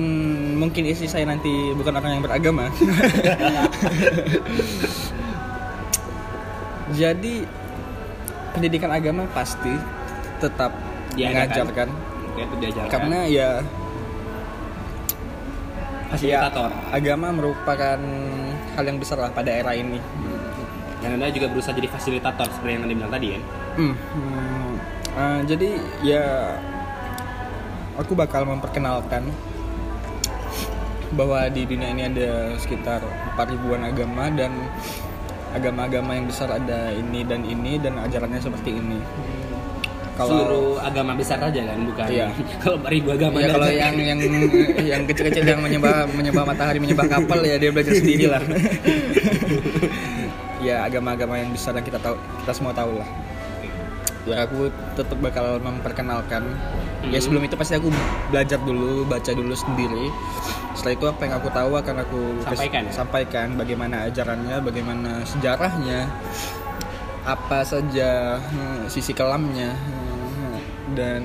[0.56, 2.68] mungkin istri saya nanti bukan orang yang beragama
[7.00, 7.34] jadi
[8.52, 9.70] pendidikan agama pasti
[10.42, 10.72] tetap
[11.14, 11.34] Diadakan.
[11.34, 11.88] mengajarkan
[12.40, 12.90] itu diajarkan.
[12.90, 13.50] karena ya
[16.10, 16.70] fasilitator.
[16.72, 17.98] ya, agama merupakan
[18.74, 20.00] hal yang besar lah pada era ini
[21.00, 23.40] Dan anda juga berusaha jadi fasilitator seperti yang anda bilang tadi ya.
[23.72, 24.72] Hmm, hmm.
[25.16, 25.68] Eh, jadi
[26.04, 26.24] ya
[28.00, 29.28] aku bakal memperkenalkan
[31.12, 33.02] bahwa di dunia ini ada sekitar
[33.36, 34.54] 4 ribuan agama dan
[35.50, 38.98] agama-agama yang besar ada ini dan ini dan ajarannya seperti ini.
[40.20, 42.06] Seluruh agama besar aja kan, bukan?
[42.12, 42.28] Iya.
[42.62, 43.80] kalau ribu agama ya Anda kalau aja.
[43.88, 44.18] yang yang
[44.76, 48.42] yang kecil-kecil yang menyembah menyembah matahari menyembah kapal ya dia belajar sendiri lah.
[50.66, 53.08] ya agama-agama yang besar yang kita tahu kita semua tahu lah.
[54.28, 56.44] Ya aku tetap bakal memperkenalkan.
[57.09, 57.24] Ya Hmm.
[57.24, 57.88] sebelum itu pasti aku
[58.28, 60.12] belajar dulu, baca dulu sendiri.
[60.76, 62.92] Setelah itu apa yang aku tahu akan aku Sampaikan ya?
[62.92, 66.12] sampaikan bagaimana ajarannya, bagaimana sejarahnya,
[67.24, 70.54] apa saja hmm, sisi kelamnya hmm,
[70.96, 71.22] dan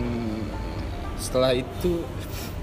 [1.15, 2.03] setelah itu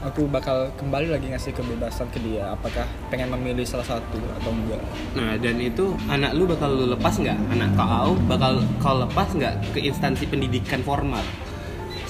[0.02, 4.82] aku bakal kembali lagi ngasih kebebasan ke dia apakah pengen memilih salah satu atau enggak
[5.14, 7.38] Nah dan itu anak lu bakal lu lepas nggak?
[7.54, 11.22] Anak kau bakal kau lepas nggak ke instansi pendidikan formal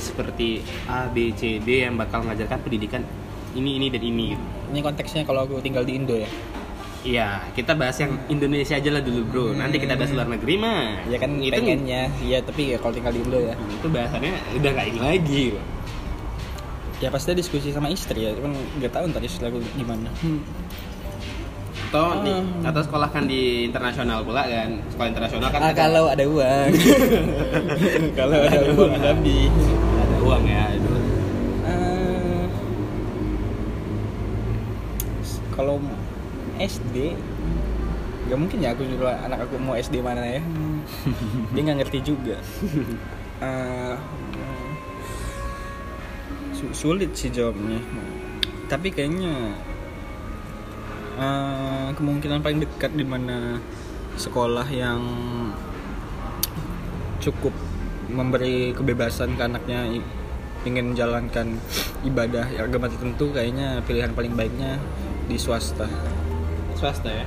[0.01, 3.07] seperti A, B, C, D yang bakal ngajarkan pendidikan
[3.55, 4.27] ini, ini dan ini.
[4.35, 4.45] gitu.
[4.73, 6.27] ini konteksnya kalau aku tinggal di Indo ya
[7.03, 9.47] Iya, kita bahas yang Indonesia aja lah dulu bro.
[9.59, 11.03] Nanti kita bahas luar negeri mah.
[11.11, 14.71] ya kan itu pengennya ya tapi ya kalau tinggal di Indo ya itu bahasannya udah
[14.71, 15.43] nggak ini lagi.
[15.51, 15.65] loh.
[17.03, 20.07] Ya pasti diskusi sama istri ya cuman nggak tahu ntar istri aku gimana
[21.93, 22.73] Atau, di, Ah.
[22.73, 24.81] atau sekolah kan di internasional pula kan.
[24.89, 26.71] Sekolah internasional kan ah, ada- kalau ada uang
[28.19, 29.53] kalau ada uang lebih
[29.99, 30.63] ada uang ya.
[30.71, 31.01] aduh.
[31.67, 32.45] Eh,
[35.51, 35.77] kalau
[36.57, 37.13] SD
[38.25, 40.41] nggak mungkin ya aku nyuruh anak aku mau SD mana ya
[41.51, 42.89] dia nggak ngerti juga su-
[46.71, 47.83] sulit sih jawabnya
[48.71, 49.59] tapi kayaknya
[51.19, 53.59] eh, kemungkinan paling dekat di mana
[54.15, 55.03] sekolah yang
[57.19, 57.55] cukup
[58.13, 59.89] memberi kebebasan ke anaknya
[60.63, 61.59] ingin menjalankan
[62.07, 64.79] ibadah agama tertentu kayaknya pilihan paling baiknya
[65.27, 65.91] di swasta
[66.79, 67.27] Swasta ya.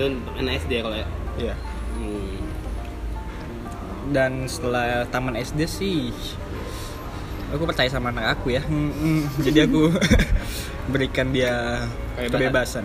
[0.00, 1.08] Dan anak SD kalau ya.
[1.36, 1.56] ya
[1.96, 2.36] Hmm.
[4.12, 6.12] dan setelah taman SD sih
[7.48, 9.90] aku percaya sama anak aku ya Hmm, jadi aku
[10.92, 11.84] berikan dia
[12.16, 12.32] Kebebasan.
[12.32, 12.84] kebebasan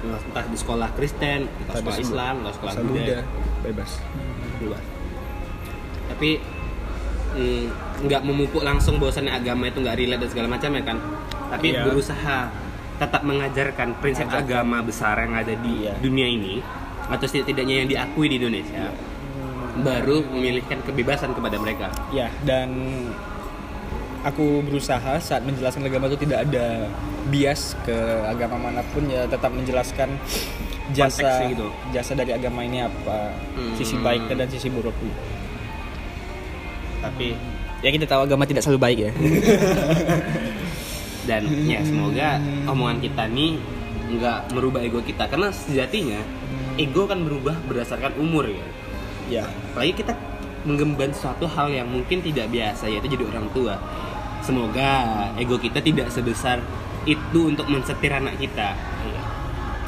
[0.00, 3.20] Entah di sekolah Kristen, entah Entah di sekolah Islam, entah sekolah Buddha.
[3.60, 3.90] Bebas
[4.58, 4.84] luas
[6.06, 6.36] tapi
[7.32, 7.64] mm,
[8.02, 10.96] nggak memupuk langsung bahwasannya agama itu nggak relate dan segala macam ya kan
[11.48, 11.82] tapi Iya.
[11.82, 12.38] berusaha
[12.96, 14.48] tetap mengajarkan prinsip Mengajarkan.
[14.50, 15.94] agama besar yang ada di Iya.
[15.96, 16.60] dunia ini
[17.06, 18.92] atau setidaknya yang diakui di Indonesia
[19.78, 22.68] baru memilihkan kebebasan kepada mereka ya dan
[24.20, 26.88] aku berusaha saat menjelaskan agama itu tidak ada
[27.32, 27.96] bias ke
[28.28, 30.12] agama mana pun ya tetap menjelaskan
[30.90, 31.70] jasa gitu.
[31.94, 33.74] jasa dari agama ini apa Hmm.
[33.78, 35.14] sisi baiknya dan sisi buruknya.
[37.00, 37.32] Tapi
[37.80, 39.10] ya kita tahu agama tidak selalu baik ya.
[41.28, 43.60] Dan ya semoga omongan kita nih
[44.18, 45.30] nggak merubah ego kita.
[45.30, 46.20] Karena sejatinya
[46.76, 48.66] ego kan berubah berdasarkan umur ya.
[49.30, 49.44] Ya.
[49.72, 50.12] Apalagi kita
[50.66, 53.80] menggemban suatu hal yang mungkin tidak biasa yaitu jadi orang tua
[54.50, 54.92] semoga
[55.38, 56.58] ego kita tidak sebesar
[57.02, 58.74] itu untuk mensetir anak kita.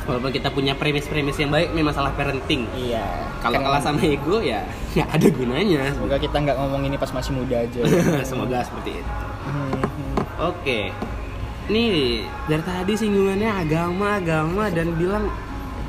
[0.03, 2.67] Walaupun kita punya premis-premis yang baik nih masalah parenting.
[2.73, 3.07] Iya.
[3.39, 5.83] Kalau Kan- kalah sama ego ya nggak ada gunanya.
[5.93, 7.83] Semoga kita nggak ngomong ini pas masih muda aja.
[8.31, 9.13] Semoga seperti itu.
[9.43, 9.83] Hmm.
[10.41, 10.81] oke.
[11.69, 15.31] Nih dari tadi singgungannya agama agama dan bilang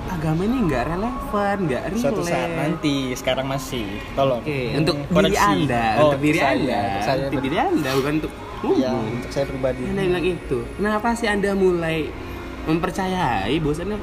[0.06, 2.04] agama ini nggak relevan nggak relate.
[2.06, 3.98] Suatu saat nanti sekarang masih.
[4.14, 4.46] Tolong.
[4.46, 5.42] Oke, untuk diri Koreksi.
[5.42, 8.34] anda, Oh, untuk diri saya, anda, saya untuk diri anda, bukan untuk
[8.80, 9.20] ya umum.
[9.20, 10.60] untuk saya pribadi Anda bilang itu.
[10.80, 12.08] Kenapa sih anda mulai
[12.64, 13.98] mempercayai bahwasannya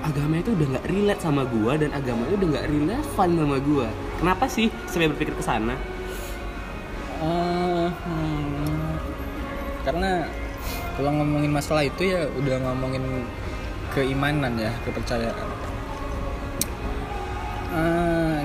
[0.00, 3.88] agama itu udah nggak relate sama gua dan agama itu udah nggak relevan sama gua?
[4.18, 5.76] Kenapa sih sampai berpikir ke sana?
[7.20, 8.90] Eh, hmm,
[9.84, 10.24] karena
[10.96, 13.28] kalau ngomongin masalah itu ya udah ngomongin
[13.92, 15.48] keimanan ya kepercayaan
[17.70, 18.42] Ah,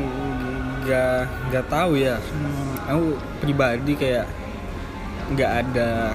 [0.85, 3.05] nggak nggak tahu ya Hmm, aku
[3.41, 4.29] pribadi kayak
[5.33, 6.13] nggak ada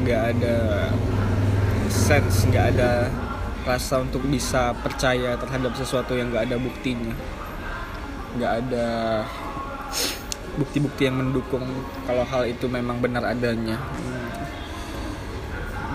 [0.00, 0.56] nggak ada
[1.92, 3.12] sense nggak ada
[3.68, 7.12] rasa untuk bisa percaya terhadap sesuatu yang nggak ada buktinya
[8.40, 8.88] nggak ada
[10.56, 11.62] bukti-bukti yang mendukung
[12.08, 14.32] kalau hal itu memang benar adanya Hmm.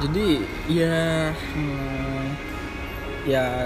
[0.03, 0.27] jadi
[0.69, 0.99] ya
[1.33, 2.25] hmm,
[3.25, 3.65] ya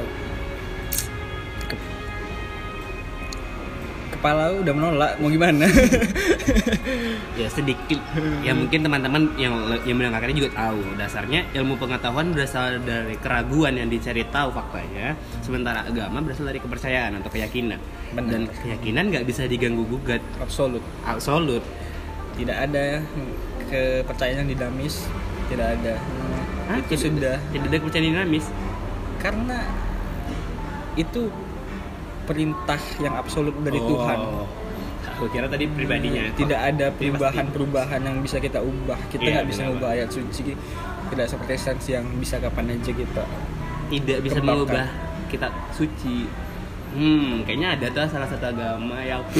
[4.19, 5.65] kepala udah menolak mau gimana
[7.39, 8.03] Ya sedikit,
[8.43, 9.55] ya mungkin teman-teman yang
[9.87, 15.15] yang mendengarkan ini juga tahu dasarnya ilmu pengetahuan berasal dari keraguan yang dicari tahu faktanya,
[15.39, 17.79] sementara agama berasal dari kepercayaan atau keyakinan.
[18.11, 18.27] Benar.
[18.27, 21.63] Dan keyakinan nggak bisa diganggu gugat, absolut absolut.
[22.35, 22.99] tidak ada
[23.71, 25.07] kepercayaan yang dinamis
[25.47, 25.95] tidak ada
[26.67, 26.77] Hah?
[26.83, 28.45] itu sudah Tidak ada kepercayaan dinamis.
[29.23, 29.59] karena
[30.95, 31.31] itu
[32.29, 33.87] perintah yang absolut dari Oh.
[33.89, 34.19] Tuhan
[35.09, 36.31] Aku kira tadi pribadinya.
[36.31, 40.41] tidak ada perubahan-perubahan yang bisa kita ubah kita Iya, nggak bisa benar, mengubah ayat suci
[41.09, 43.23] tidak seperti sains yang bisa kapan aja kita
[43.89, 44.55] tidak bisa Kembangkan.
[44.55, 44.85] mengubah
[45.27, 46.17] kita suci.
[46.89, 49.21] Hmm, kayaknya ada tuh salah satu agama yang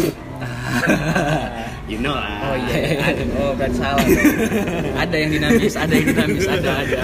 [1.89, 2.30] you know lah.
[2.45, 2.75] oh iya
[3.36, 4.04] oh berarti salah
[4.95, 6.99] ada yang dinamis ada yang dinamis ada ada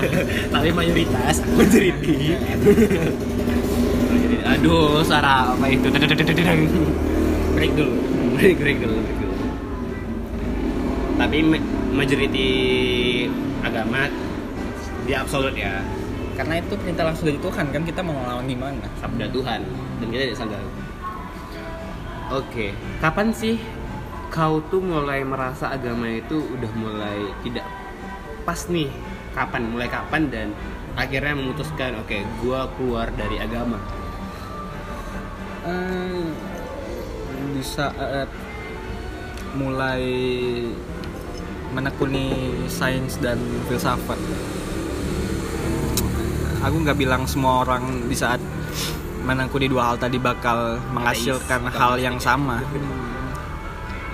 [0.52, 2.34] Tapi mayoritas majority.
[2.36, 3.85] Majority.
[4.56, 5.92] Aduh, suara apa itu?
[7.56, 7.96] break dulu.
[8.40, 9.36] Break, break dulu, break dulu.
[11.20, 12.50] Tapi ma- majority
[13.60, 14.08] agama
[15.04, 15.84] di absolut ya.
[16.40, 19.62] Karena itu perintah langsung dari Tuhan kan kita mau ngelawan gimana sabda Tuhan.
[20.00, 20.64] Dan kita tidak sadar.
[22.32, 23.60] Oke kapan sih
[24.34, 27.68] kau tuh mulai merasa agama itu udah mulai tidak
[28.48, 28.90] pas nih?
[29.36, 29.68] Kapan?
[29.68, 30.48] Mulai kapan dan
[30.96, 33.78] akhirnya memutuskan oke gua keluar dari agama
[35.66, 36.22] Eh,
[37.58, 38.30] di saat
[39.58, 40.06] mulai
[41.74, 44.20] menekuni sains dan filsafat.
[46.62, 48.38] Aku nggak bilang semua orang di saat
[49.26, 52.62] menekuni dua hal tadi bakal menghasilkan Ateis, hal yang sama.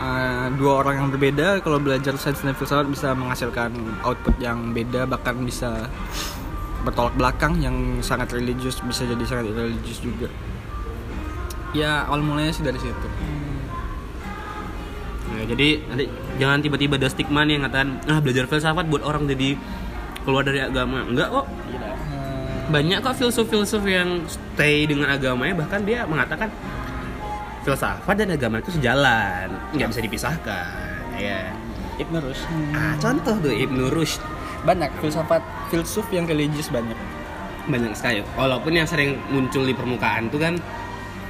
[0.02, 3.76] Eh, dua orang yang berbeda kalau belajar sains dan filsafat bisa menghasilkan
[4.08, 5.92] output yang beda bahkan bisa
[6.88, 10.32] bertolak belakang yang sangat religius bisa jadi sangat religius juga
[11.72, 13.08] ya awal mulanya sih dari situ.
[15.32, 16.06] Nah, jadi nanti
[16.36, 19.56] jangan tiba-tiba ada stigma nih yang ngatakan ah belajar filsafat buat orang jadi
[20.28, 21.08] keluar dari agama.
[21.08, 21.48] Enggak kok.
[22.72, 26.48] Banyak kok filsuf-filsuf yang stay dengan agamanya bahkan dia mengatakan
[27.68, 30.66] filsafat dan agama itu sejalan nggak bisa dipisahkan
[31.20, 31.52] ya.
[32.00, 32.46] Ibn Rushd.
[32.74, 34.22] Ah contoh tuh Ibnu Rushd.
[34.62, 36.98] Banyak filsafat filsuf yang religius banyak.
[37.70, 38.26] Banyak sekali.
[38.36, 40.58] Walaupun yang sering muncul di permukaan tuh kan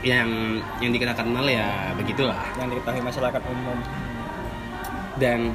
[0.01, 2.41] yang yang dikenakan kenal ya begitulah.
[2.57, 3.77] Yang diketahui masyarakat umum.
[5.21, 5.53] Dan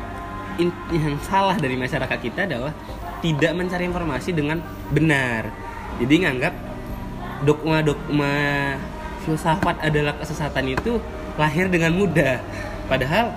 [0.62, 2.70] in- yang salah dari masyarakat kita adalah
[3.20, 4.62] tidak mencari informasi dengan
[4.94, 5.50] benar.
[5.98, 6.54] Jadi nganggap
[7.42, 8.34] dogma-dogma
[9.26, 11.02] filsafat adalah kesesatan itu
[11.34, 12.38] lahir dengan mudah.
[12.86, 13.34] Padahal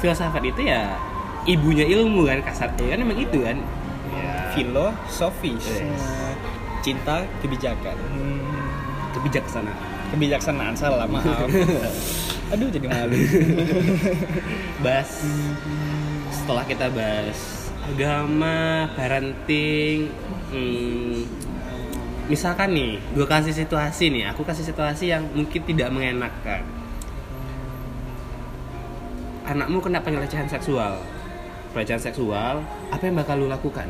[0.00, 0.96] filsafat itu ya
[1.44, 3.60] ibunya ilmu kan kasarnya kan emang itu kan.
[4.14, 6.00] Ya, filosofis Yes.
[6.80, 7.96] cinta kebijakan.
[7.96, 8.40] Hmm,
[9.12, 11.50] kebijaksanaan kebijaksanaan salah maaf.
[12.54, 13.18] Aduh jadi malu.
[14.84, 15.10] Bahas
[16.30, 20.12] setelah kita bahas agama parenting
[20.52, 21.24] hmm,
[22.28, 26.62] misalkan nih gue kasih situasi nih aku kasih situasi yang mungkin tidak mengenakan
[29.44, 31.00] anakmu kena pelecehan seksual.
[31.72, 33.88] Pelecehan seksual apa yang bakal lu lakukan?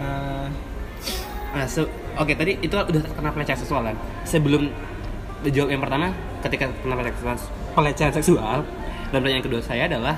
[0.00, 0.48] Eh,
[1.50, 3.96] Nah, se- oke tadi itu udah terkena pelecehan seksual kan.
[4.26, 4.70] Sebelum
[5.48, 6.12] jawab yang pertama,
[6.44, 8.58] ketika kena pelecehan seksual, pelecehan seksual
[9.10, 10.16] dan pertanyaan kedua saya adalah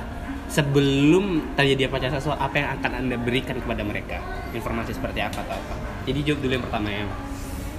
[0.53, 4.19] sebelum terjadi pelecehan seksual, apa yang akan anda berikan kepada mereka?
[4.53, 5.75] Informasi seperti apa atau apa?
[6.05, 7.09] Jadi jawab dulu yang pertama yang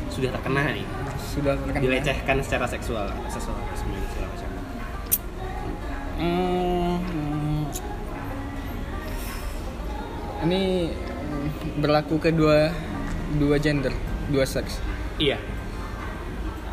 [0.10, 0.86] sudah terkena nih,
[1.20, 4.50] sudah terkena dilecehkan secara seksual, seksual, segala macam.
[6.14, 7.62] Hmm, hmm.
[10.48, 12.70] ini hmm, berlaku kedua
[13.38, 13.94] dua gender
[14.30, 14.80] dua seks
[15.22, 15.38] Iya.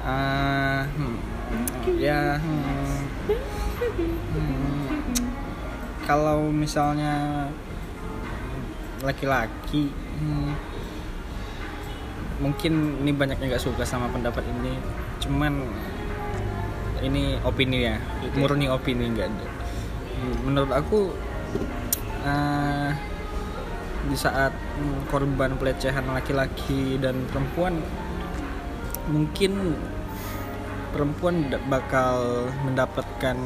[0.01, 1.16] Ah, hmm.
[2.01, 3.01] ya hmm.
[4.33, 4.85] Hmm.
[6.09, 7.46] kalau misalnya
[9.05, 10.51] laki-laki hmm,
[12.40, 14.73] mungkin ini banyak yang nggak suka sama pendapat ini
[15.20, 15.68] cuman
[17.05, 17.96] ini opini ya
[18.37, 19.29] murni opini nggak
[20.44, 21.12] menurut aku
[22.25, 22.90] eh,
[24.09, 24.55] di saat
[25.13, 27.77] korban pelecehan laki-laki dan perempuan
[29.13, 29.77] mungkin
[30.97, 33.37] perempuan bakal mendapatkan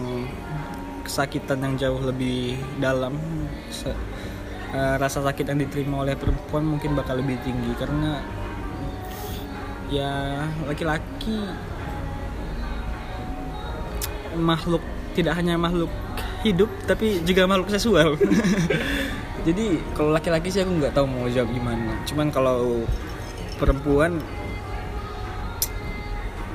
[1.05, 3.19] kesakitan yang jauh lebih dalam.
[4.75, 8.19] Eh, rasa sakit yang diterima oleh perempuan mungkin bakal lebih tinggi karena
[9.87, 11.47] ya laki-laki
[14.35, 14.83] makhluk
[15.15, 15.87] tidak hanya makhluk
[16.43, 18.19] hidup tapi juga makhluk seksual
[19.43, 21.99] jadi kalau laki-laki sih aku nggak tahu mau jawab gimana.
[22.07, 22.87] Cuman kalau
[23.59, 24.23] perempuan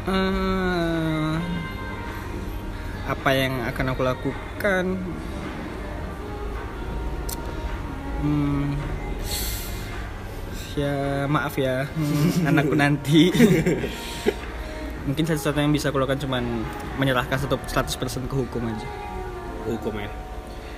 [0.08, 1.36] eh,
[3.04, 4.86] apa yang akan aku lakukan?
[8.20, 8.76] Hmm,
[10.76, 13.28] ya maaf ya hmm, anakku nanti.
[15.08, 16.63] Mungkin satu-satunya yang bisa aku lakukan cuman
[17.02, 18.88] menyerahkan satu 100% ke hukum aja.
[19.67, 20.29] Hukum ya.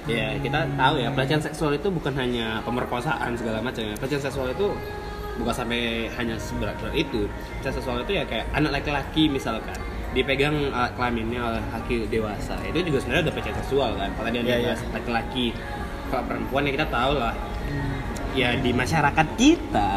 [0.10, 3.94] Ya kita tahu ya pelecehan seksual itu bukan hanya pemerkosaan segala macam ya.
[3.98, 4.74] Pelecehan seksual itu
[5.38, 7.30] bukan sampai hanya seberat berat itu.
[7.62, 9.78] Pelecehan seksual itu ya kayak anak laki-laki misalkan
[10.12, 14.10] dipegang alat kelaminnya oleh laki dewasa itu juga sebenarnya udah pelecehan seksual kan.
[14.18, 15.46] Kalau dia Iya, dibahas laki-laki,
[16.10, 17.34] kalau perempuan ya kita tahu lah.
[18.32, 19.94] Ya di masyarakat kita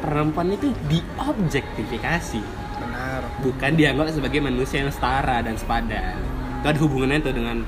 [0.00, 2.42] perempuan itu diobjektifikasi
[2.80, 6.16] benar bukan dianggap sebagai manusia yang setara dan sepadan.
[6.60, 7.62] Itu ada hubungannya tuh dengan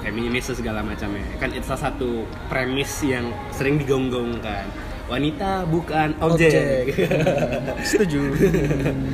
[0.00, 1.24] feminisme segala macamnya.
[1.36, 4.66] Kan itu salah satu premis yang sering digonggongkan.
[5.08, 6.92] Wanita bukan objek.
[7.88, 8.28] setuju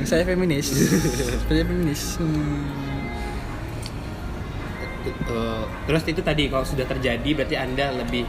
[0.03, 0.67] saya feminis
[1.47, 2.67] saya feminis Hmm.
[5.05, 8.27] Eh, Terus itu tadi kalau sudah terjadi berarti anda lebih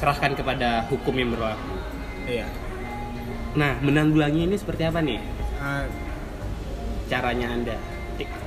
[0.00, 1.74] serahkan kepada hukum yang berlaku.
[2.26, 2.46] iya
[3.54, 5.18] Nah, menanggulangi ini seperti apa nih
[5.58, 5.86] Ah,
[7.06, 7.76] caranya Anda?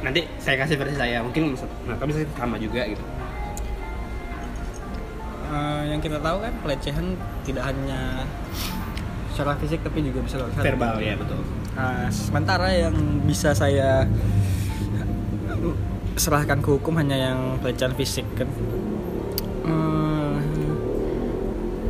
[0.04, 1.56] Nanti saya kasih versi saya, mungkin
[1.88, 3.04] nah, tapi saya sama juga gitu.
[5.52, 8.28] eh, yang kita tahu kan pelecehan tidak hanya
[9.32, 11.40] secara fisik tapi juga bisa lewat Verbal ya, betul.
[11.76, 14.04] Nah, sementara yang bisa saya
[16.20, 18.50] serahkan ke hukum hanya yang pelecehan fisik kan.
[19.64, 20.38] Hmm,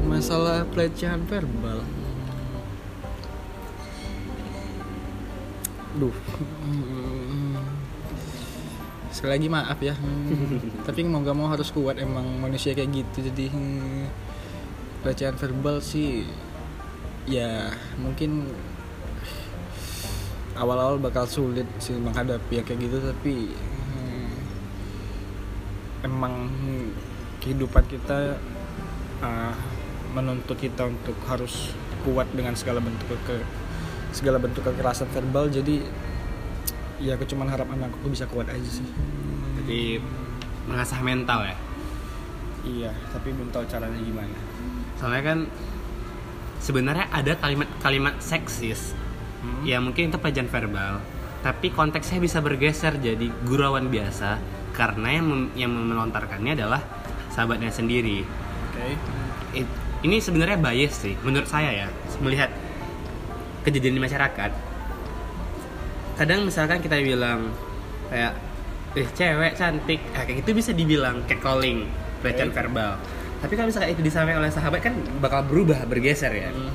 [0.05, 1.81] masalah pelecehan verbal.
[5.99, 6.15] Duh.
[9.11, 9.93] Sekali lagi maaf ya.
[9.93, 10.57] Hmm,
[10.87, 13.27] Tapi mau gak mau harus kuat emang manusia kayak gitu.
[13.27, 14.03] Jadi hmm,
[15.03, 16.25] pelecehan verbal sih
[17.29, 17.69] ya
[18.01, 18.49] mungkin
[20.57, 24.31] awal-awal bakal sulit sih menghadapi yang kayak gitu tapi hmm,
[26.05, 26.87] emang hmm,
[27.41, 28.37] kehidupan kita
[29.21, 29.53] ah,
[30.13, 31.73] menuntut kita untuk harus
[32.05, 33.37] kuat dengan segala bentuk ke
[34.11, 35.81] segala bentuk kekerasan verbal jadi
[37.01, 38.85] ya aku cuma harap anakku bisa kuat aja sih
[39.57, 39.97] Jadi
[40.63, 41.57] mengasah mental ya.
[42.61, 44.37] iya tapi belum tahu caranya gimana
[44.95, 45.39] Soalnya kan
[46.57, 48.93] sebenarnya ada kalimat-kalimat seksis
[49.41, 49.65] Hmm.
[49.65, 51.01] ya mungkin itu pelecehan verbal,
[51.41, 54.37] tapi konteksnya bisa bergeser jadi gurauan biasa
[54.69, 56.77] karena yang mem- yang melontarkannya adalah
[57.33, 58.21] sahabatnya sendiri.
[58.21, 58.85] oke
[59.57, 61.87] It- ini sebenarnya bias sih menurut saya ya
[62.21, 62.53] melihat
[63.61, 64.53] kejadian di masyarakat
[66.21, 67.49] kadang misalkan kita bilang
[68.13, 68.37] kayak
[68.93, 69.97] eh cewek cantik.
[70.13, 71.89] Ah, kayak gitu bisa dibilang catcalling
[72.21, 72.61] pelecehan Oke.
[72.61, 72.93] verbal.
[73.41, 76.53] Tapi kalau misalkan itu disampaikan oleh sahabat kan bakal berubah bergeser ya.
[76.53, 76.69] Hmm.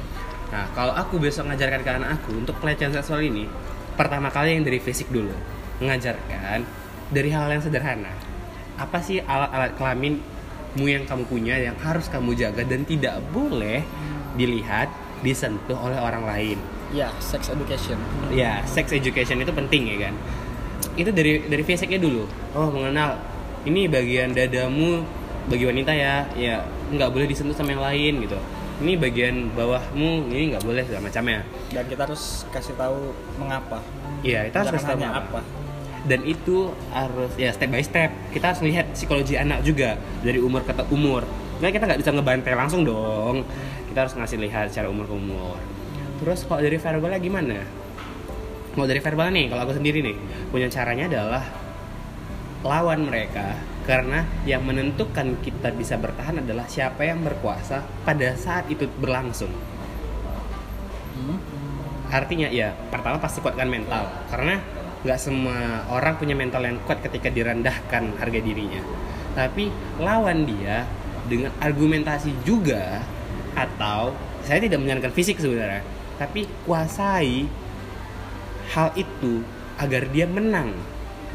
[0.47, 3.51] nah kalau aku besok ngajarkan ke anak aku untuk pelecehan seksual ini
[3.99, 5.31] pertama kali yang dari fisik dulu.
[5.79, 6.67] Mengajarkan
[7.15, 8.11] dari hal yang sederhana.
[8.83, 13.87] Apa sih alat-alat kelaminmu yang kamu punya yang harus kamu jaga dan tidak boleh
[14.35, 14.91] dilihat
[15.23, 16.59] disentuh oleh orang lain
[16.97, 18.01] ya sex education.
[18.33, 20.15] Ya sex education itu penting ya kan?
[20.97, 22.25] Itu dari dari fisiknya dulu.
[22.57, 23.21] Oh mengenal.
[23.69, 25.05] Ini bagian dadamu
[25.53, 26.25] bagi wanita ya.
[26.33, 28.41] Ya nggak boleh disentuh sama yang lain gitu.
[28.81, 31.41] Ini bagian bawahmu ini nggak boleh segala macamnya.
[31.73, 33.81] Dan kita harus kasih tahu mengapa.
[34.25, 35.41] Iya, kita harus kasih tahu hanya apa.
[36.07, 38.15] dan itu harus ya step by step.
[38.31, 41.27] Kita harus lihat psikologi anak juga dari umur ke umur.
[41.59, 43.43] Nggak kita nggak bisa ngebantai langsung dong.
[43.91, 45.76] Kita harus ngasih lihat secara umur ke umur
[46.21, 47.59] terus kalau dari verbalnya gimana?
[48.77, 50.17] Kalau dari verbal nih kalau aku sendiri nih
[50.53, 51.45] punya caranya adalah
[52.61, 53.57] lawan mereka.
[53.89, 59.49] Karena yang menentukan kita bisa bertahan adalah siapa yang berkuasa pada saat itu berlangsung.
[62.13, 64.11] Artinya ya pertama pasti kuatkan mental.
[64.29, 64.61] Karena
[65.07, 68.85] nggak semua orang punya mental yang kuat ketika direndahkan harga dirinya.
[69.33, 70.85] Tapi lawan dia
[71.25, 73.01] dengan argumentasi juga
[73.57, 74.13] atau
[74.45, 77.49] saya tidak menyarankan fisik sebenarnya tapi kuasai
[78.73, 79.45] hal itu
[79.77, 80.73] agar dia menang.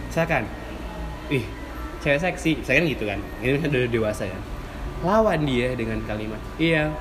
[0.09, 0.49] Misalkan
[1.31, 1.45] ih
[2.01, 2.51] cewek seksi.
[2.65, 3.19] Saya kan gitu kan.
[3.41, 4.37] Ini kan udah dewasa ya.
[5.01, 6.93] Lawan dia dengan kalimat iya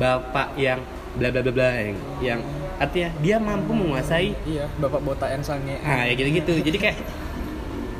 [0.00, 0.80] bapak yang
[1.20, 2.40] bla bla bla bla yang, yang
[2.80, 5.76] artinya dia mampu menguasai iya bapak botak yang sange.
[5.84, 6.96] Ah ya gitu gitu jadi kayak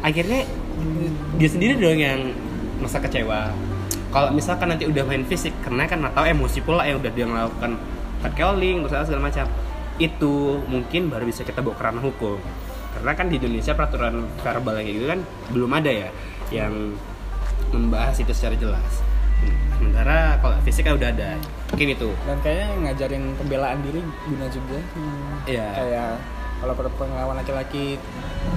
[0.01, 0.49] akhirnya
[1.37, 2.33] dia sendiri dong yang
[2.81, 3.53] merasa kecewa.
[4.13, 7.81] Kalau misalkan nanti udah main fisik karena kan atau emosi pula yang udah dia melakukan
[8.23, 9.47] catcalling terus segala macam.
[10.01, 12.39] Itu mungkin baru bisa kita bawa ke ranah hukum.
[12.97, 15.21] Karena kan di Indonesia peraturan verbal kayak gitu kan
[15.51, 16.09] belum ada ya
[16.53, 16.95] yang
[17.73, 19.03] membahas itu secara jelas.
[19.81, 21.35] Sementara kalau fisik kan udah ada.
[21.75, 22.11] Mungkin itu.
[22.29, 24.79] Dan kayaknya ngajarin pembelaan diri guna juga.
[24.95, 25.35] Hmm.
[25.49, 25.67] Iya.
[25.75, 26.11] kayak
[26.63, 27.99] kalau ngelawan laki-laki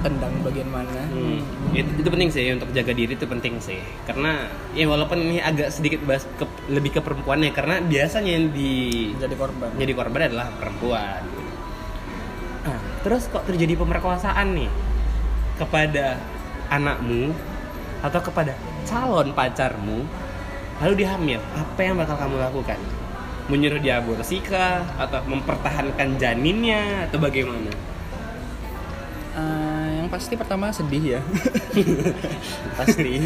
[0.05, 1.01] tendang bagian mana.
[1.09, 1.41] Hmm,
[1.73, 3.81] itu, itu penting sih untuk jaga diri itu penting sih.
[4.05, 4.45] Karena
[4.77, 8.73] ya walaupun ini agak sedikit bahas ke, lebih ke perempuannya karena biasanya yang di
[9.17, 9.69] jadi korban.
[9.73, 11.21] Jadi korban adalah perempuan.
[12.65, 14.69] Ah, terus kok terjadi pemerkosaan nih?
[15.57, 16.21] Kepada
[16.69, 17.33] anakmu
[18.05, 18.53] atau kepada
[18.85, 20.05] calon pacarmu
[20.83, 21.41] lalu dia hamil.
[21.57, 22.79] Apa yang bakal kamu lakukan?
[23.45, 24.81] Menyuruh dia aborsi kah?
[24.97, 27.05] Atau mempertahankan janinnya?
[27.09, 27.94] Atau bagaimana
[30.05, 31.21] yang pasti pertama sedih ya.
[32.77, 33.25] Pasti.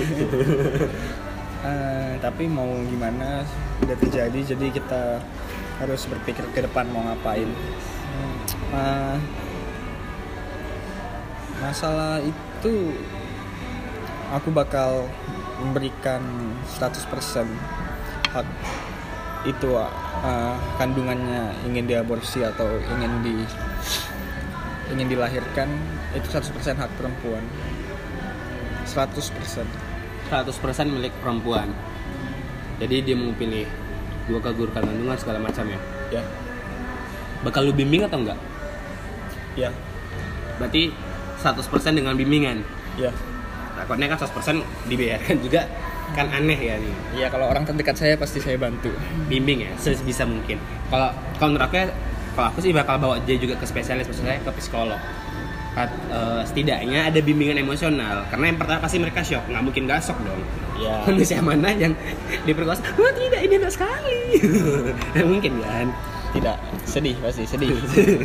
[1.59, 3.43] Eh, tapi mau gimana?
[3.83, 5.19] Udah terjadi jadi kita
[5.83, 7.51] harus berpikir ke depan mau ngapain.
[8.71, 9.17] Eh,
[11.59, 12.95] masalah itu
[14.31, 15.11] aku bakal
[15.59, 16.23] memberikan
[16.79, 17.43] 100%
[18.31, 18.47] hak
[19.43, 19.69] itu
[20.23, 23.35] eh, kandungannya ingin diaborsi atau ingin di
[24.89, 25.69] ingin dilahirkan
[26.17, 27.43] itu 100% hak perempuan
[28.89, 29.89] 100%
[30.29, 31.69] 100% milik perempuan.
[32.77, 33.65] Jadi dia mau pilih
[34.29, 35.79] Dua ke guru kandungan segala macam ya.
[36.13, 36.23] ya
[37.41, 38.37] Bakal lu bimbing atau enggak?
[39.57, 39.73] ya
[40.61, 40.93] Berarti
[41.41, 42.61] 100% dengan bimbingan.
[43.01, 43.09] ya
[43.73, 45.65] Takutnya kan 100% dibiarkan juga
[46.09, 47.21] kan aneh ya nih.
[47.21, 48.89] ya kalau orang terdekat saya pasti saya bantu
[49.29, 50.57] Bimbing ya sebisa mungkin.
[50.89, 51.57] Kalau kalau
[52.39, 54.95] kalau aku sih bakal bawa dia juga ke spesialis maksudnya ke psikolog.
[55.75, 58.23] At- eh, setidaknya ada bimbingan emosional.
[58.31, 59.43] Karena yang pertama pasti mereka shock.
[59.51, 60.39] Nggak mungkin nggak shock dong.
[60.79, 61.91] Ya manusia mana yang
[62.47, 62.79] diperkosa?
[62.95, 64.39] Wah tidak ini enak sekali.
[65.11, 65.87] Nggak mungkin kan?
[66.31, 66.57] Tidak.
[66.87, 67.75] Sedih pasti sedih.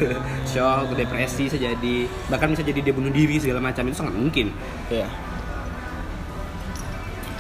[0.55, 1.97] Shock depresi bisa jadi.
[2.31, 3.91] Bahkan bisa jadi dia bunuh diri segala macam.
[3.91, 4.55] Itu sangat mungkin.
[4.95, 5.11] Ya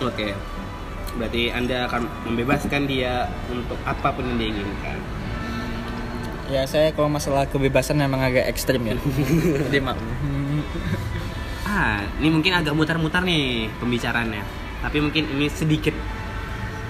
[0.02, 0.28] oke.
[1.22, 4.98] Berarti anda akan membebaskan dia untuk apa pun yang dia inginkan
[6.54, 8.94] ya saya kalau masalah kebebasan memang agak ekstrim ya.
[9.66, 9.98] Jadi mak
[11.64, 14.42] ah ini mungkin agak mutar-mutar nih pembicaraannya
[14.84, 15.96] tapi mungkin ini sedikit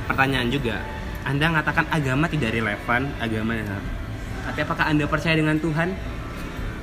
[0.04, 0.84] pertanyaan juga.
[1.24, 3.56] Anda mengatakan agama tidak relevan agama
[4.44, 5.96] tapi apakah anda percaya dengan Tuhan